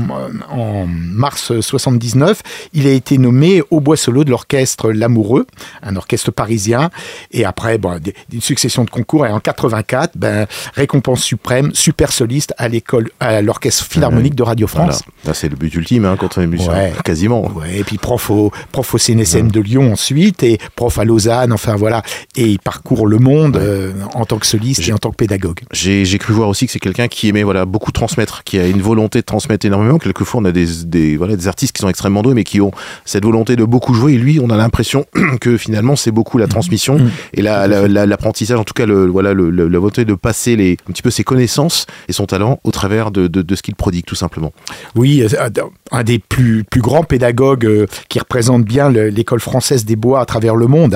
en, 0.50 0.86
mars 0.86 1.60
79, 1.60 2.42
il 2.74 2.86
a 2.86 2.90
été 2.90 3.18
nommé 3.18 3.62
au 3.70 3.80
bois 3.80 3.96
solo 3.96 4.24
de 4.24 4.30
l'orchestre 4.30 4.90
L'Amoureux, 4.90 5.46
un 5.82 5.96
orchestre 5.96 6.30
parisien. 6.30 6.90
Et 7.32 7.44
après, 7.44 7.78
bon, 7.78 8.00
une 8.32 8.40
succession 8.40 8.84
de 8.84 8.90
concours. 8.90 9.26
Et 9.26 9.30
en 9.30 9.40
84, 9.40 10.12
ben, 10.16 10.46
récompense 10.74 11.22
suprême, 11.22 11.70
super 11.74 12.12
soliste 12.12 12.54
à 12.58 12.68
l'école, 12.68 13.10
à 13.20 13.42
l'orchestre 13.42 13.84
philharmonique 13.84 14.34
de 14.34 14.42
Radio 14.42 14.66
France. 14.66 15.02
c'est 15.32 15.48
le 15.48 15.56
but 15.56 15.74
ultime 15.74 16.04
hein, 16.04 16.16
quand 16.18 16.38
on 16.38 16.42
est 16.42 16.46
musicien, 16.46 16.90
quasiment. 17.04 17.48
Ouais, 17.52 17.78
et 17.78 17.84
puis 17.84 17.98
prof 17.98 18.30
au, 18.30 18.52
prof 18.72 18.94
au 18.94 18.98
CNSM 18.98 19.46
mmh. 19.46 19.50
de 19.50 19.60
Lyon 19.60 19.92
ensuite 19.92 20.42
et 20.42 20.58
prof 20.76 20.98
à 20.98 21.04
Lausanne, 21.08 21.52
enfin 21.52 21.74
voilà. 21.76 22.02
Et 22.36 22.46
il 22.46 22.58
parcourt 22.58 23.06
le 23.06 23.18
monde 23.18 23.56
euh, 23.56 23.92
en 24.14 24.24
tant 24.24 24.38
que 24.38 24.46
soliste 24.46 24.86
et 24.88 24.92
en 24.92 24.98
tant 24.98 25.10
que 25.10 25.16
pédagogue. 25.16 25.60
J'ai 25.72 26.18
cru 26.18 26.32
voir 26.32 26.48
aussi 26.48 26.66
que 26.66 26.72
c'est 26.72 26.78
quelqu'un 26.78 27.08
qui 27.08 27.28
aimait 27.28 27.42
voilà, 27.42 27.64
beaucoup 27.64 27.90
transmettre, 27.90 28.44
qui 28.44 28.58
a 28.58 28.66
une 28.66 28.80
volonté 28.80 29.20
de 29.20 29.24
transmettre 29.24 29.66
énormément. 29.66 29.98
Quelquefois, 29.98 30.40
on 30.40 30.44
a 30.44 30.52
des, 30.52 30.66
des, 30.84 31.16
voilà, 31.16 31.36
des 31.36 31.48
artistes 31.48 31.74
qui 31.74 31.80
sont 31.80 31.88
extrêmement 31.88 32.22
doués, 32.22 32.34
mais 32.34 32.44
qui 32.44 32.60
ont 32.60 32.70
cette 33.04 33.24
volonté 33.24 33.56
de 33.56 33.64
beaucoup 33.64 33.94
jouer. 33.94 34.14
Et 34.14 34.18
lui, 34.18 34.38
on 34.40 34.50
a 34.50 34.56
l'impression 34.56 35.04
que 35.40 35.56
finalement, 35.56 35.96
c'est 35.96 36.12
beaucoup 36.12 36.38
la 36.38 36.46
mmh. 36.46 36.50
transmission 36.50 36.98
mmh. 36.98 37.10
et 37.34 37.42
l'apprentissage, 37.42 38.56
la, 38.56 38.60
en 38.60 38.64
tout 38.64 38.74
cas, 38.74 38.86
le, 38.86 39.06
voilà, 39.06 39.32
le, 39.32 39.50
la 39.50 39.78
volonté 39.78 40.04
de 40.04 40.14
passer 40.14 40.56
les, 40.56 40.76
un 40.88 40.92
petit 40.92 41.02
peu 41.02 41.10
ses 41.10 41.24
connaissances 41.24 41.86
et 42.08 42.12
son 42.12 42.26
talent 42.26 42.60
au 42.64 42.70
travers 42.70 43.10
de, 43.10 43.26
de, 43.26 43.42
de 43.42 43.54
ce 43.54 43.62
qu'il 43.62 43.74
prodigue, 43.74 44.04
tout 44.04 44.14
simplement. 44.14 44.52
Oui, 44.94 45.22
euh, 45.22 45.48
un 45.90 46.04
des 46.04 46.18
plus, 46.18 46.64
plus 46.64 46.80
grands 46.80 47.04
pédagogues 47.04 47.66
euh, 47.66 47.86
qui 48.08 48.18
représente 48.18 48.64
bien 48.64 48.90
l'école 48.90 49.40
française 49.40 49.84
des 49.84 49.96
bois 49.96 50.20
à 50.20 50.24
travers 50.24 50.56
le 50.56 50.66
monde. 50.66 50.94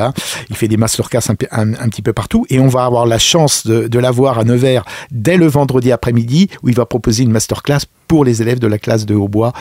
Il 0.50 0.56
fait 0.56 0.68
des 0.68 0.76
masterclass 0.76 1.20
un, 1.50 1.88
petit 1.88 2.02
peu 2.02 2.12
partout 2.12 2.46
et 2.50 2.58
on 2.60 2.68
va 2.68 2.84
avoir 2.84 3.06
la 3.06 3.18
chance 3.18 3.66
de, 3.66 3.98
l'avoir 3.98 4.38
à 4.38 4.44
Nevers 4.44 4.84
dès 5.10 5.36
le 5.36 5.46
vendredi 5.46 5.92
après-midi 5.92 6.48
où 6.62 6.68
il 6.68 6.74
va 6.74 6.86
proposer 6.86 7.22
une 7.22 7.30
masterclass 7.30 7.80
pour 8.08 8.24
les 8.24 8.42
élèves 8.42 8.58
de 8.58 8.66
la 8.66 8.78
classe 8.78 9.06
de 9.06 9.14
hautbois 9.14 9.52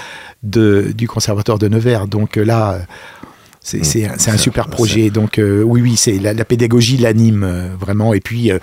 du 0.43 1.07
conservatoire 1.07 1.59
de 1.59 1.67
Nevers. 1.67 2.07
Donc 2.07 2.37
euh, 2.37 2.43
là, 2.43 2.79
c'est 3.63 4.05
un, 4.05 4.13
un, 4.13 4.37
super 4.37 4.67
projet. 4.67 5.11
Donc 5.11 5.37
euh, 5.37 5.61
oui, 5.61 5.81
oui, 5.81 5.95
c'est 5.95 6.17
la, 6.17 6.33
la, 6.33 6.45
pédagogie 6.45 6.97
l'anime 6.97 7.43
euh, 7.43 7.69
vraiment. 7.79 8.13
Et 8.13 8.19
puis 8.19 8.51
euh, 8.51 8.59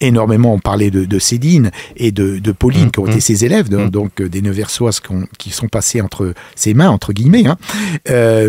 énormément 0.00 0.52
on 0.52 0.58
parlait 0.58 0.90
de, 0.90 1.06
de 1.06 1.18
Céline 1.18 1.70
et 1.96 2.12
de, 2.12 2.38
de 2.38 2.52
Pauline 2.52 2.86
mmh, 2.86 2.90
qui 2.90 2.98
ont 3.00 3.06
été 3.06 3.16
mmh. 3.16 3.20
ses 3.20 3.44
élèves, 3.46 3.72
mmh. 3.72 3.88
donc 3.88 4.22
des 4.22 4.42
Neversoises 4.42 5.00
qui 5.38 5.50
sont 5.50 5.68
passés 5.68 6.02
entre 6.02 6.34
ses 6.54 6.74
mains 6.74 6.90
entre 6.90 7.12
guillemets. 7.12 7.46
Hein. 7.46 7.56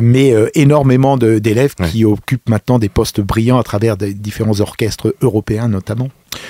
mais 0.02 0.34
énormément 0.56 1.18
d'élèves 1.18 1.76
qui 1.76 2.04
occupent 2.06 2.50
maintenant 2.50 2.80
des 2.80 2.90
postes 2.90 3.22
brillants 3.22 3.60
à 3.60 3.64
travers 3.64 3.98
des 3.98 4.14
différents 4.14 4.60
orchestres 4.60 5.14
européens 5.22 5.68
notamment. 5.70 6.10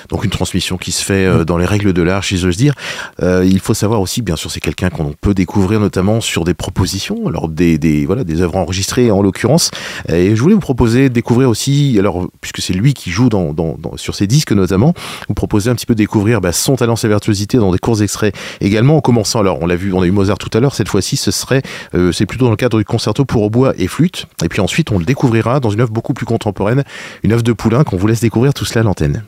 Donc 0.09 0.23
une 0.23 0.29
transmission 0.29 0.77
qui 0.77 0.91
se 0.91 1.03
fait 1.03 1.25
euh, 1.25 1.45
dans 1.45 1.57
les 1.57 1.65
règles 1.65 1.93
de 1.93 2.01
l'art, 2.01 2.23
si 2.23 2.37
j'ose 2.37 2.57
dire. 2.57 2.73
Euh, 3.21 3.45
il 3.45 3.59
faut 3.59 3.73
savoir 3.73 4.01
aussi, 4.01 4.21
bien 4.21 4.35
sûr, 4.35 4.51
c'est 4.51 4.59
quelqu'un 4.59 4.89
qu'on 4.89 5.13
peut 5.19 5.33
découvrir 5.33 5.79
notamment 5.79 6.21
sur 6.21 6.43
des 6.43 6.53
propositions, 6.53 7.27
alors 7.27 7.49
des, 7.49 7.77
des 7.77 8.05
voilà 8.05 8.23
des 8.23 8.41
œuvres 8.41 8.57
enregistrées 8.57 9.11
en 9.11 9.21
l'occurrence. 9.21 9.71
Et 10.07 10.35
je 10.35 10.41
voulais 10.41 10.55
vous 10.55 10.59
proposer 10.59 11.09
de 11.09 11.13
découvrir 11.13 11.49
aussi, 11.49 11.97
alors 11.99 12.27
puisque 12.41 12.61
c'est 12.61 12.73
lui 12.73 12.93
qui 12.93 13.11
joue 13.11 13.29
dans, 13.29 13.53
dans, 13.53 13.77
sur 13.95 14.15
ses 14.15 14.27
disques 14.27 14.51
notamment, 14.51 14.93
vous 15.27 15.33
proposer 15.33 15.69
un 15.69 15.75
petit 15.75 15.85
peu 15.85 15.93
de 15.93 15.99
découvrir 15.99 16.41
bah, 16.41 16.51
son 16.51 16.75
talent, 16.75 16.95
sa 16.95 17.07
virtuosité 17.07 17.57
dans 17.57 17.71
des 17.71 17.79
courts 17.79 18.01
extraits 18.01 18.35
également. 18.61 18.97
En 18.97 19.01
commençant, 19.01 19.39
alors 19.39 19.59
on 19.61 19.67
l'a 19.67 19.75
vu, 19.75 19.93
on 19.93 20.01
a 20.01 20.05
eu 20.05 20.11
Mozart 20.11 20.37
tout 20.37 20.55
à 20.57 20.59
l'heure. 20.59 20.75
Cette 20.75 20.89
fois-ci, 20.89 21.17
ce 21.17 21.31
serait 21.31 21.61
euh, 21.95 22.11
c'est 22.11 22.25
plutôt 22.25 22.45
dans 22.45 22.51
le 22.51 22.57
cadre 22.57 22.77
du 22.77 22.85
concerto 22.85 23.25
pour 23.25 23.49
bois 23.49 23.73
et 23.77 23.87
flûte. 23.87 24.27
Et 24.43 24.49
puis 24.49 24.61
ensuite, 24.61 24.91
on 24.91 24.97
le 24.97 25.05
découvrira 25.05 25.59
dans 25.59 25.69
une 25.69 25.81
œuvre 25.81 25.91
beaucoup 25.91 26.13
plus 26.13 26.25
contemporaine, 26.25 26.83
une 27.23 27.33
œuvre 27.33 27.43
de 27.43 27.53
Poulain 27.53 27.83
qu'on 27.83 27.97
vous 27.97 28.07
laisse 28.07 28.21
découvrir 28.21 28.53
tout 28.53 28.65
cela 28.65 28.81
à 28.81 28.83
l'antenne. 28.83 29.23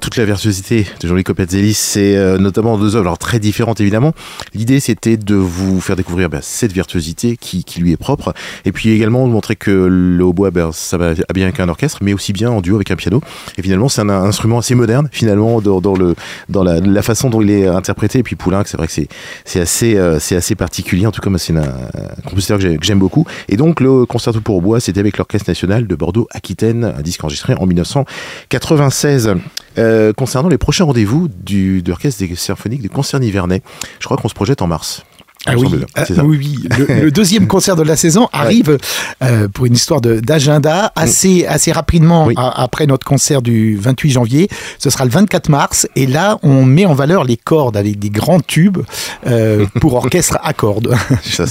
Toute 0.00 0.16
la 0.16 0.24
virtuosité 0.24 0.86
de 1.00 1.08
Jean-Luc 1.08 1.26
Copetzelli, 1.26 1.74
c'est 1.74 2.16
euh, 2.16 2.38
notamment 2.38 2.78
deux 2.78 2.96
œuvres 2.96 3.16
très 3.18 3.38
différentes 3.38 3.80
évidemment. 3.80 4.12
L'idée 4.54 4.80
c'était 4.80 5.16
de 5.16 5.34
vous 5.34 5.80
faire 5.80 5.96
découvrir 5.96 6.28
ben, 6.28 6.40
cette 6.42 6.72
virtuosité 6.72 7.36
qui, 7.36 7.64
lui 7.78 7.92
est 7.92 7.96
propre, 7.96 8.32
et 8.64 8.72
puis 8.72 8.90
également 8.90 9.26
de 9.26 9.32
montrer 9.32 9.56
que 9.56 9.70
le 9.70 10.24
hautbois, 10.24 10.50
ben, 10.50 10.70
ça 10.72 10.96
va 10.96 11.14
bien 11.34 11.44
avec 11.44 11.60
un 11.60 11.68
orchestre, 11.68 11.98
mais 12.02 12.14
aussi 12.14 12.32
bien 12.32 12.50
en 12.50 12.60
duo 12.60 12.76
avec 12.76 12.90
un 12.90 12.96
piano. 12.96 13.20
Et 13.58 13.62
finalement, 13.62 13.88
c'est 13.88 14.00
un, 14.00 14.08
instrument 14.08 14.58
assez 14.58 14.74
moderne 14.74 15.08
finalement 15.12 15.60
dans, 15.60 16.62
la, 16.62 17.02
façon 17.02 17.30
dont 17.30 17.42
il 17.42 17.50
est 17.50 17.66
interprété. 17.66 18.20
Et 18.20 18.22
puis 18.22 18.36
Poulenc, 18.36 18.62
c'est 18.66 18.76
vrai 18.76 18.86
que 18.86 18.92
c'est 18.92 19.08
c'est 19.44 19.60
assez 19.60 19.96
euh, 19.96 20.18
c'est 20.18 20.36
assez 20.36 20.54
particulier. 20.54 21.06
En 21.06 21.12
tout 21.12 21.20
cas, 21.20 21.30
c'est 21.38 21.54
un, 21.54 21.62
un, 21.62 22.22
compositeur 22.24 22.58
que 22.58 22.78
j'aime 22.82 22.98
beaucoup. 22.98 23.26
Et 23.48 23.56
donc 23.56 23.80
le 23.80 24.06
concerto 24.06 24.40
pour 24.40 24.56
hautbois, 24.56 24.80
c'était 24.80 25.00
avec 25.00 25.18
l'Orchestre 25.18 25.50
national 25.50 25.86
de 25.86 25.94
Bordeaux 25.94 26.26
Aquitaine, 26.30 26.84
un 26.96 27.02
disque 27.02 27.22
enregistré 27.22 27.54
en 27.54 27.66
1996. 27.66 29.34
Euh, 29.76 30.12
concernant 30.12 30.48
les 30.48 30.58
prochains 30.58 30.84
rendez-vous 30.84 31.28
du, 31.28 31.82
de 31.82 31.88
l'Orchestre 31.88 32.24
des 32.24 32.34
symphoniques 32.36 32.82
du 32.82 32.90
concert 32.90 33.20
nivernais, 33.20 33.62
je 33.98 34.04
crois 34.04 34.16
qu'on 34.16 34.28
se 34.28 34.34
projette 34.34 34.62
en 34.62 34.66
mars. 34.66 35.04
Ah 35.46 35.54
oui, 35.56 35.68
euh, 35.98 36.04
oui, 36.22 36.38
oui. 36.38 36.68
Le, 37.02 37.10
deuxième 37.10 37.46
concert 37.46 37.76
de 37.76 37.82
la 37.82 37.96
saison 37.96 38.28
arrive 38.32 38.78
euh, 39.22 39.48
pour 39.48 39.66
une 39.66 39.74
histoire 39.74 40.00
d'agenda 40.00 40.90
assez, 40.96 41.44
assez 41.46 41.70
rapidement 41.70 42.28
après 42.36 42.86
notre 42.86 43.06
concert 43.06 43.42
du 43.42 43.76
28 43.76 44.10
janvier. 44.10 44.48
Ce 44.78 44.88
sera 44.88 45.04
le 45.04 45.10
24 45.10 45.50
mars 45.50 45.86
et 45.96 46.06
là 46.06 46.38
on 46.42 46.64
met 46.64 46.86
en 46.86 46.94
valeur 46.94 47.24
les 47.24 47.36
cordes 47.36 47.76
avec 47.76 47.98
des 47.98 48.08
grands 48.08 48.40
tubes 48.40 48.78
euh, 49.26 49.66
pour 49.80 49.94
orchestre 49.94 50.38
à 50.42 50.54
cordes. 50.54 50.94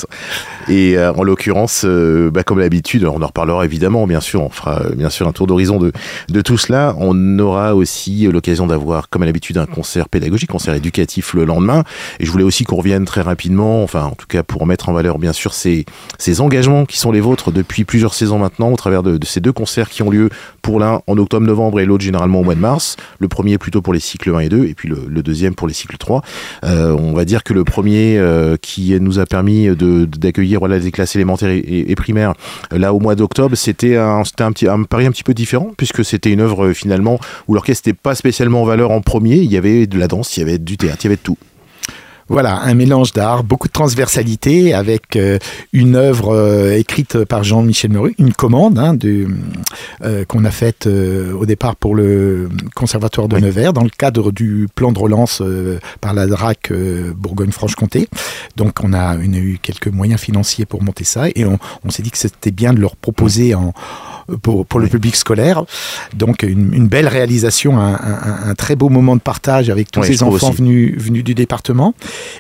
et 0.70 0.98
euh, 0.98 1.14
en 1.14 1.24
l'occurrence, 1.24 1.86
bah, 1.86 2.44
comme 2.44 2.60
l'habitude, 2.60 3.06
on 3.06 3.22
en 3.22 3.28
reparlera 3.28 3.64
évidemment, 3.64 4.08
bien 4.08 4.22
sûr, 4.22 4.42
on 4.42 4.50
fera 4.50 4.82
bien 4.96 5.12
sûr 5.12 5.28
un 5.28 5.34
tour 5.34 5.46
d'horizon 5.46 5.78
de, 5.78 5.92
de 6.30 6.42
tout 6.42 6.58
cela. 6.58 6.96
On 6.98 7.38
aura 7.38 7.76
aussi 7.76 8.28
l'occasion 8.32 8.66
d'avoir, 8.66 9.10
comme 9.10 9.22
à 9.22 9.26
l'habitude, 9.28 9.60
un 9.60 9.68
concert 9.68 10.10
pédagogique, 10.10 10.50
concert 10.50 10.74
éducatif 10.74 11.36
le 11.36 11.46
lendemain. 11.46 11.84
Et 12.20 12.26
je 12.26 12.32
voulais 12.32 12.44
aussi 12.44 12.64
qu'on 12.64 12.78
revienne 12.78 13.06
très 13.06 13.22
rapidement 13.22 13.83
enfin 13.84 14.06
en 14.06 14.16
tout 14.16 14.28
cas 14.28 14.44
pour 14.44 14.66
mettre 14.66 14.90
en 14.90 14.94
valeur 14.94 15.18
bien 15.20 15.34
sûr 15.34 15.54
ces, 15.54 15.86
ces 16.18 16.42
engagements 16.42 16.86
qui 16.86 16.98
sont 16.98 17.12
les 17.12 17.22
vôtres 17.22 17.52
depuis 17.52 17.84
plusieurs 17.84 18.14
saisons 18.14 18.40
maintenant 18.40 18.72
au 18.72 18.76
travers 18.76 19.04
de, 19.04 19.20
ces 19.26 19.40
deux 19.40 19.52
concerts 19.52 19.90
qui 19.90 20.04
ont 20.04 20.10
lieu 20.10 20.30
pour 20.62 20.80
l'un 20.80 21.02
en 21.08 21.18
octobre-novembre 21.18 21.80
et 21.80 21.86
l'autre 21.86 22.04
généralement 22.04 22.40
au 22.40 22.44
mois 22.44 22.56
de 22.56 22.60
mars. 22.60 22.96
Le 23.20 23.28
premier 23.28 23.58
plutôt 23.58 23.82
pour 23.82 23.94
les 23.94 24.00
cycles 24.00 24.34
1 24.34 24.40
et 24.40 24.50
2 24.50 24.66
et 24.66 24.74
puis 24.74 24.90
le, 24.90 25.24
deuxième 25.24 25.56
pour 25.56 25.68
les 25.68 25.74
cycles 25.74 25.98
3. 25.98 26.22
Euh, 26.66 26.92
on 26.92 27.14
va 27.14 27.24
dire 27.26 27.44
que 27.44 27.54
le 27.54 27.64
premier 27.64 28.18
euh, 28.18 28.58
qui 28.62 28.98
nous 29.00 29.20
a 29.20 29.26
permis 29.26 29.70
d'accueillir 29.76 30.66
les 30.68 30.92
classes 30.92 31.16
élémentaires 31.16 31.50
et, 31.50 31.96
primaires 31.96 32.34
là 32.72 32.94
au 32.94 33.00
mois 33.00 33.16
d'octobre, 33.16 33.56
c'était 33.56 33.98
un, 33.98 34.24
un, 34.40 34.52
petit, 34.52 34.68
un 34.68 34.84
pari 34.84 35.06
un 35.06 35.12
petit 35.12 35.24
peu 35.24 35.34
différent 35.34 35.72
puisque 35.78 36.04
c'était 36.04 36.32
une 36.32 36.42
œuvre 36.42 36.74
finalement 36.74 37.20
où 37.48 37.54
l'orchestre 37.54 37.88
n'était 37.88 38.00
pas 38.02 38.16
spécialement 38.16 38.64
en 38.64 38.66
valeur 38.66 38.92
en 38.92 39.02
premier. 39.02 39.38
Il 39.38 39.52
y 39.52 39.58
avait 39.58 39.88
de 39.88 39.98
la 39.98 40.08
danse, 40.08 40.36
il 40.38 40.42
y 40.42 40.44
avait 40.44 40.58
du 40.58 40.78
théâtre, 40.78 41.00
il 41.04 41.06
y 41.06 41.08
avait 41.08 41.18
de 41.18 41.22
tout. 41.22 41.38
Voilà, 42.30 42.62
un 42.62 42.74
mélange 42.74 43.12
d'art, 43.12 43.44
beaucoup 43.44 43.68
de 43.68 43.74
transversalité 43.74 44.74
avec 44.74 45.18
euh, 45.18 45.40
une 45.74 45.96
œuvre 45.96 46.34
euh, 46.34 46.78
écrite 46.78 47.26
par 47.26 47.44
Jean-Michel 47.44 47.92
Meru, 47.92 48.16
une 48.18 48.32
commande 48.32 48.80
hein, 48.80 48.98
euh, 50.04 50.24
qu'on 50.24 50.46
a 50.46 50.52
faite 50.52 50.88
au 50.88 51.46
départ 51.46 51.76
pour 51.76 51.96
le 51.96 52.50
Conservatoire 52.76 53.28
de 53.28 53.38
Nevers 53.38 53.74
dans 53.74 53.84
le 53.84 53.90
cadre 53.90 54.32
du 54.32 54.68
plan 54.74 54.92
de 54.92 55.00
relance 55.00 55.42
par 56.00 56.14
la 56.14 56.28
DRAC 56.28 56.72
Bourgogne-Franche-Comté. 57.16 58.08
Donc 58.56 58.80
on 58.84 58.94
a, 58.94 59.18
eu 59.18 59.60
quelques 59.62 59.88
moyens 59.88 60.22
financiers 60.22 60.66
pour 60.66 60.82
monter 60.82 61.04
ça 61.04 61.26
et 61.36 61.46
on, 61.46 61.60
on 61.84 61.90
s'est 61.90 62.04
dit 62.04 62.12
que 62.12 62.18
c'était 62.18 62.52
bien 62.52 62.74
de 62.74 62.80
leur 62.80 62.96
proposer 62.96 63.56
en 63.56 63.74
pour, 64.42 64.66
pour 64.66 64.80
le 64.80 64.88
public 64.88 65.16
scolaire. 65.16 65.64
Donc 66.14 66.44
une, 66.44 66.74
une 66.74 66.88
belle 66.88 67.08
réalisation, 67.08 67.80
un, 67.80 67.94
un, 67.94 68.50
un, 68.50 68.56
très 68.56 68.76
beau 68.76 68.90
moment 68.90 69.16
de 69.16 69.22
partage 69.22 69.70
avec 69.70 69.92
tous 69.92 70.04
ces 70.04 70.24
enfants 70.24 70.52
venus, 70.52 70.96
venus 70.98 71.24
du 71.24 71.34
département. 71.34 71.94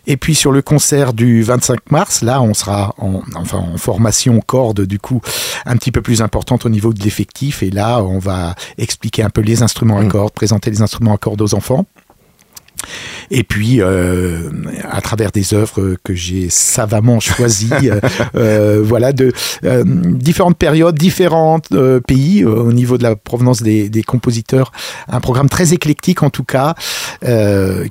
Et 0.07 0.17
puis 0.17 0.35
sur 0.35 0.51
le 0.51 0.61
concert 0.61 1.13
du 1.13 1.43
25 1.43 1.91
mars, 1.91 2.21
là 2.21 2.41
on 2.41 2.53
sera 2.53 2.95
en, 2.97 3.21
enfin, 3.35 3.59
en 3.59 3.77
formation 3.77 4.39
corde 4.45 4.81
du 4.81 4.99
coup 4.99 5.21
un 5.65 5.77
petit 5.77 5.91
peu 5.91 6.01
plus 6.01 6.21
importante 6.21 6.65
au 6.65 6.69
niveau 6.69 6.93
de 6.93 7.01
l'effectif. 7.03 7.63
Et 7.63 7.69
là 7.69 8.03
on 8.03 8.19
va 8.19 8.55
expliquer 8.77 9.23
un 9.23 9.29
peu 9.29 9.41
les 9.41 9.63
instruments 9.63 9.97
à 9.97 10.03
mmh. 10.03 10.09
cordes, 10.09 10.33
présenter 10.33 10.69
les 10.71 10.81
instruments 10.81 11.13
à 11.13 11.17
cordes 11.17 11.41
aux 11.41 11.55
enfants. 11.55 11.85
Et 13.31 13.43
puis, 13.43 13.81
euh, 13.81 14.49
à 14.89 15.01
travers 15.01 15.31
des 15.31 15.53
œuvres 15.53 15.95
que 16.03 16.13
j'ai 16.13 16.49
savamment 16.49 17.19
choisies, 17.19 17.71
euh, 17.83 17.99
euh, 18.35 18.81
voilà, 18.83 19.13
de 19.13 19.33
différentes 20.15 20.57
périodes, 20.57 20.95
différents 20.95 21.59
pays 22.07 22.45
au 22.45 22.71
niveau 22.71 22.97
de 22.97 23.03
la 23.03 23.15
provenance 23.15 23.61
des, 23.61 23.89
des, 23.89 24.03
compositeurs, 24.03 24.71
un 25.07 25.19
programme 25.19 25.49
très 25.49 25.73
éclectique 25.73 26.23
en 26.23 26.29
tout 26.29 26.43
cas, 26.43 26.75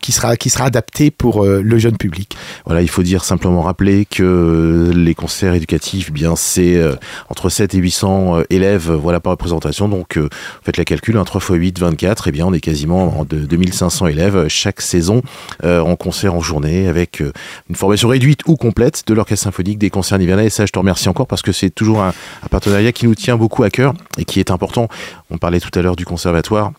qui 0.00 0.12
sera 0.12 0.36
qui 0.36 0.50
sera 0.50 0.66
adapté 0.66 1.10
pour 1.10 1.44
le 1.44 1.78
jeune 1.78 1.96
public. 1.96 2.36
Voilà, 2.66 2.82
il 2.82 2.88
faut 2.88 3.02
dire 3.02 3.24
simplement 3.24 3.62
rappeler 3.62 4.04
que 4.04 4.90
les 4.94 5.14
concerts 5.14 5.54
éducatifs, 5.54 6.06
eh 6.10 6.12
bien 6.12 6.36
c'est 6.36 6.80
entre 7.28 7.48
7 7.48 7.74
et 7.74 7.78
800 7.78 8.42
élèves, 8.50 8.90
voilà 8.90 9.20
par 9.20 9.32
représentation. 9.32 9.88
Donc, 9.88 10.18
faites 10.62 10.76
la 10.76 10.84
calcul, 10.84 11.20
3 11.24 11.40
x 11.40 11.50
8, 11.50 11.78
24. 11.78 12.28
Et 12.28 12.32
bien, 12.32 12.46
on 12.46 12.52
est 12.52 12.60
quasiment 12.60 13.26
de 13.28 13.38
2500 13.38 14.06
élèves 14.08 14.48
chaque 14.48 14.81
saison 14.82 15.22
euh, 15.64 15.80
en 15.80 15.96
concert 15.96 16.34
en 16.34 16.40
journée 16.40 16.88
avec 16.88 17.20
euh, 17.20 17.32
une 17.68 17.76
formation 17.76 18.08
réduite 18.08 18.40
ou 18.46 18.56
complète 18.56 19.04
de 19.06 19.14
l'orchestre 19.14 19.44
symphonique 19.44 19.78
des 19.78 19.90
concerts 19.90 20.20
hivernais. 20.20 20.46
Et 20.46 20.50
ça, 20.50 20.66
je 20.66 20.72
te 20.72 20.78
remercie 20.78 21.08
encore 21.08 21.26
parce 21.26 21.42
que 21.42 21.52
c'est 21.52 21.70
toujours 21.70 22.02
un, 22.02 22.12
partenariat 22.50 22.92
qui 22.92 23.06
nous 23.06 23.14
tient 23.14 23.36
beaucoup 23.36 23.62
à 23.62 23.70
cœur 23.70 23.94
et 24.18 24.24
qui 24.24 24.40
est 24.40 24.50
important. 24.50 24.88
On 25.30 25.38
parlait 25.38 25.60
tout 25.60 25.76
à 25.78 25.82
l'heure 25.82 25.96
du 25.96 26.04
conservatoire 26.04 26.72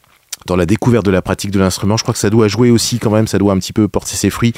dans 0.46 0.56
la 0.58 0.66
découverte 0.66 1.06
de 1.06 1.12
la 1.12 1.22
pratique 1.22 1.52
de 1.52 1.60
l'instrument. 1.60 1.96
Je 1.96 2.04
crois 2.04 2.13
que 2.13 2.20
ça 2.20 2.30
doit 2.30 2.50
jouer 2.50 2.70
aussi 2.70 3.00
quand 3.00 3.12
même, 3.12 3.28
ça 3.28 3.38
doit 3.38 3.54
un 3.54 3.58
petit 3.60 3.72
peu 3.72 3.88
porter 3.88 4.16
ses 4.16 4.30
fruits, 4.30 4.52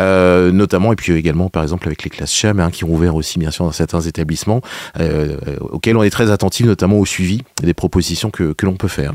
euh, 0.00 0.50
notamment 0.50 0.92
et 0.92 0.96
puis 0.96 1.12
également 1.12 1.48
par 1.48 1.62
exemple 1.62 1.86
avec 1.86 2.02
les 2.02 2.10
classes 2.10 2.32
CHAM 2.32 2.58
hein, 2.58 2.70
qui 2.72 2.82
ont 2.82 2.92
ouvert 2.92 3.14
aussi 3.14 3.38
bien 3.38 3.52
sûr 3.52 3.64
dans 3.64 3.70
certains 3.70 4.00
établissements 4.00 4.62
auxquels 5.60 5.96
on 5.96 6.02
est 6.02 6.10
très 6.10 6.32
attentif, 6.32 6.66
notamment 6.66 6.98
au 6.98 7.06
suivi 7.06 7.42
des 7.62 7.74
propositions 7.74 8.30
que 8.30 8.54
l'on 8.62 8.74
peut 8.74 8.88
faire. 8.88 9.12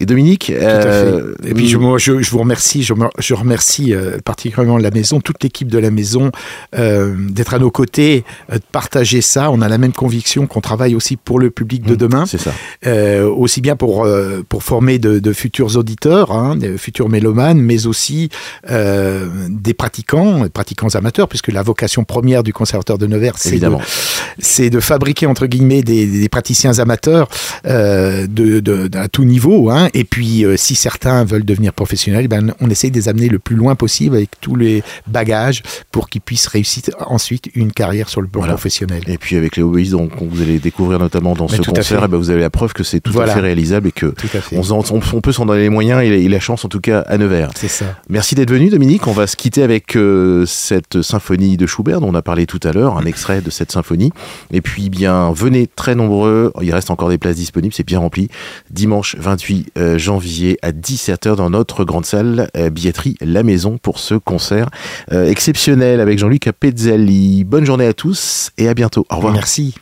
Et 0.00 0.06
Dominique. 0.06 0.50
Euh, 0.50 1.34
et 1.44 1.54
puis 1.54 1.68
je, 1.68 1.78
je, 1.98 2.20
je, 2.20 2.30
vous 2.30 2.38
remercie, 2.38 2.82
je, 2.82 2.94
je 3.18 3.34
remercie 3.34 3.94
euh, 3.94 4.18
particulièrement 4.24 4.76
la 4.76 4.90
maison, 4.90 5.20
toute 5.20 5.40
l'équipe 5.44 5.68
de 5.68 5.78
la 5.78 5.92
maison, 5.92 6.32
euh, 6.76 7.14
d'être 7.16 7.54
à 7.54 7.60
nos 7.60 7.70
côtés, 7.70 8.24
euh, 8.50 8.56
de 8.56 8.62
partager 8.72 9.20
ça. 9.20 9.52
On 9.52 9.60
a 9.60 9.68
la 9.68 9.78
même 9.78 9.92
conviction 9.92 10.48
qu'on 10.48 10.60
travaille 10.60 10.96
aussi 10.96 11.16
pour 11.16 11.38
le 11.38 11.50
public 11.50 11.84
de 11.84 11.94
mmh, 11.94 11.96
demain. 11.96 12.24
C'est 12.26 12.40
ça. 12.40 12.52
Aussi 13.24 13.60
bien 13.60 13.76
pour 13.76 14.06
pour 14.48 14.62
former 14.62 14.98
de, 14.98 15.20
de 15.20 15.32
futurs 15.32 15.76
auditeurs, 15.76 16.32
hein, 16.32 16.56
de 16.56 16.76
futurs 16.76 17.08
mélomanes, 17.08 17.60
mais 17.60 17.86
aussi 17.86 18.30
des 18.68 19.74
pratiquants, 19.74 20.44
des 20.44 20.50
pratiquants 20.50 20.88
amateurs, 20.94 21.28
puisque 21.28 21.48
la 21.48 21.62
vocation 21.62 22.04
première 22.04 22.42
du 22.42 22.52
conservateur 22.52 22.98
de 22.98 23.06
Nevers, 23.06 23.38
c'est 23.38 23.58
de, 23.58 23.70
c'est 24.38 24.70
de 24.70 24.80
fabriquer 24.80 25.26
entre 25.26 25.46
guillemets 25.46 25.82
des, 25.82 26.06
des 26.06 26.28
praticiens 26.28 26.78
amateurs 26.78 27.28
de, 27.64 28.26
de, 28.26 28.90
à 28.94 29.08
tout 29.08 29.24
niveau. 29.24 29.70
Hein, 29.70 29.83
et 29.92 30.04
puis, 30.04 30.44
euh, 30.44 30.56
si 30.56 30.74
certains 30.74 31.24
veulent 31.24 31.44
devenir 31.44 31.72
professionnels, 31.72 32.28
ben, 32.28 32.54
on 32.60 32.70
essaye 32.70 32.90
de 32.90 32.96
les 32.96 33.08
amener 33.08 33.28
le 33.28 33.38
plus 33.38 33.56
loin 33.56 33.74
possible 33.74 34.16
avec 34.16 34.30
tous 34.40 34.56
les 34.56 34.82
bagages 35.06 35.62
pour 35.90 36.08
qu'ils 36.08 36.20
puissent 36.20 36.46
réussir 36.46 36.82
ensuite 37.06 37.50
une 37.54 37.72
carrière 37.72 38.08
sur 38.08 38.20
le 38.20 38.28
plan 38.28 38.42
professionnel. 38.42 39.02
Et 39.06 39.18
puis, 39.18 39.36
avec 39.36 39.56
les 39.56 39.62
hobbies, 39.62 39.90
donc, 39.90 40.12
vous 40.20 40.42
allez 40.42 40.58
découvrir 40.58 40.98
notamment 40.98 41.34
dans 41.34 41.48
ce 41.48 41.60
concert, 41.60 42.02
eh 42.04 42.08
ben, 42.08 42.16
vous 42.16 42.30
avez 42.30 42.40
la 42.40 42.50
preuve 42.50 42.72
que 42.72 42.84
c'est 42.84 43.00
tout 43.00 43.18
à 43.20 43.26
fait 43.26 43.40
réalisable 43.40 43.88
et 43.88 43.92
que 43.92 44.14
on, 44.52 44.62
on, 44.72 45.20
peut 45.20 45.32
s'en 45.32 45.46
donner 45.46 45.62
les 45.62 45.68
moyens 45.68 46.02
et, 46.02 46.28
la 46.28 46.40
chance, 46.40 46.64
en 46.64 46.68
tout 46.68 46.80
cas, 46.80 47.00
à 47.00 47.18
Nevers. 47.18 47.50
C'est 47.54 47.68
ça. 47.68 47.86
Merci 48.08 48.34
d'être 48.34 48.50
venu, 48.50 48.70
Dominique. 48.70 49.06
On 49.06 49.12
va 49.12 49.26
se 49.26 49.36
quitter 49.36 49.62
avec 49.62 49.96
euh, 49.96 50.46
cette 50.46 51.02
symphonie 51.02 51.56
de 51.56 51.66
Schubert 51.66 52.00
dont 52.00 52.08
on 52.08 52.14
a 52.14 52.22
parlé 52.22 52.46
tout 52.46 52.60
à 52.64 52.72
l'heure, 52.72 52.96
un 52.96 53.04
extrait 53.04 53.40
de 53.40 53.50
cette 53.50 53.72
symphonie. 53.72 54.10
Et 54.52 54.60
puis, 54.60 54.90
bien, 54.90 55.32
venez 55.32 55.66
très 55.66 55.94
nombreux. 55.94 56.52
Il 56.60 56.72
reste 56.72 56.90
encore 56.90 57.08
des 57.08 57.18
places 57.18 57.36
disponibles, 57.36 57.74
c'est 57.74 57.86
bien 57.86 57.98
rempli. 57.98 58.28
Dimanche 58.70 59.16
28 59.18 59.72
euh, 59.73 59.73
janvier 59.98 60.58
à 60.62 60.72
17h 60.72 61.36
dans 61.36 61.50
notre 61.50 61.84
grande 61.84 62.06
salle 62.06 62.48
euh, 62.56 62.70
billetterie 62.70 63.16
La 63.20 63.42
Maison 63.42 63.78
pour 63.78 63.98
ce 63.98 64.14
concert 64.14 64.68
euh, 65.12 65.28
exceptionnel 65.28 66.00
avec 66.00 66.18
Jean-Luc 66.18 66.50
Pezzali. 66.58 67.44
Bonne 67.44 67.64
journée 67.64 67.86
à 67.86 67.94
tous 67.94 68.50
et 68.58 68.68
à 68.68 68.74
bientôt. 68.74 69.06
Au 69.10 69.16
revoir. 69.16 69.32
Merci. 69.32 69.74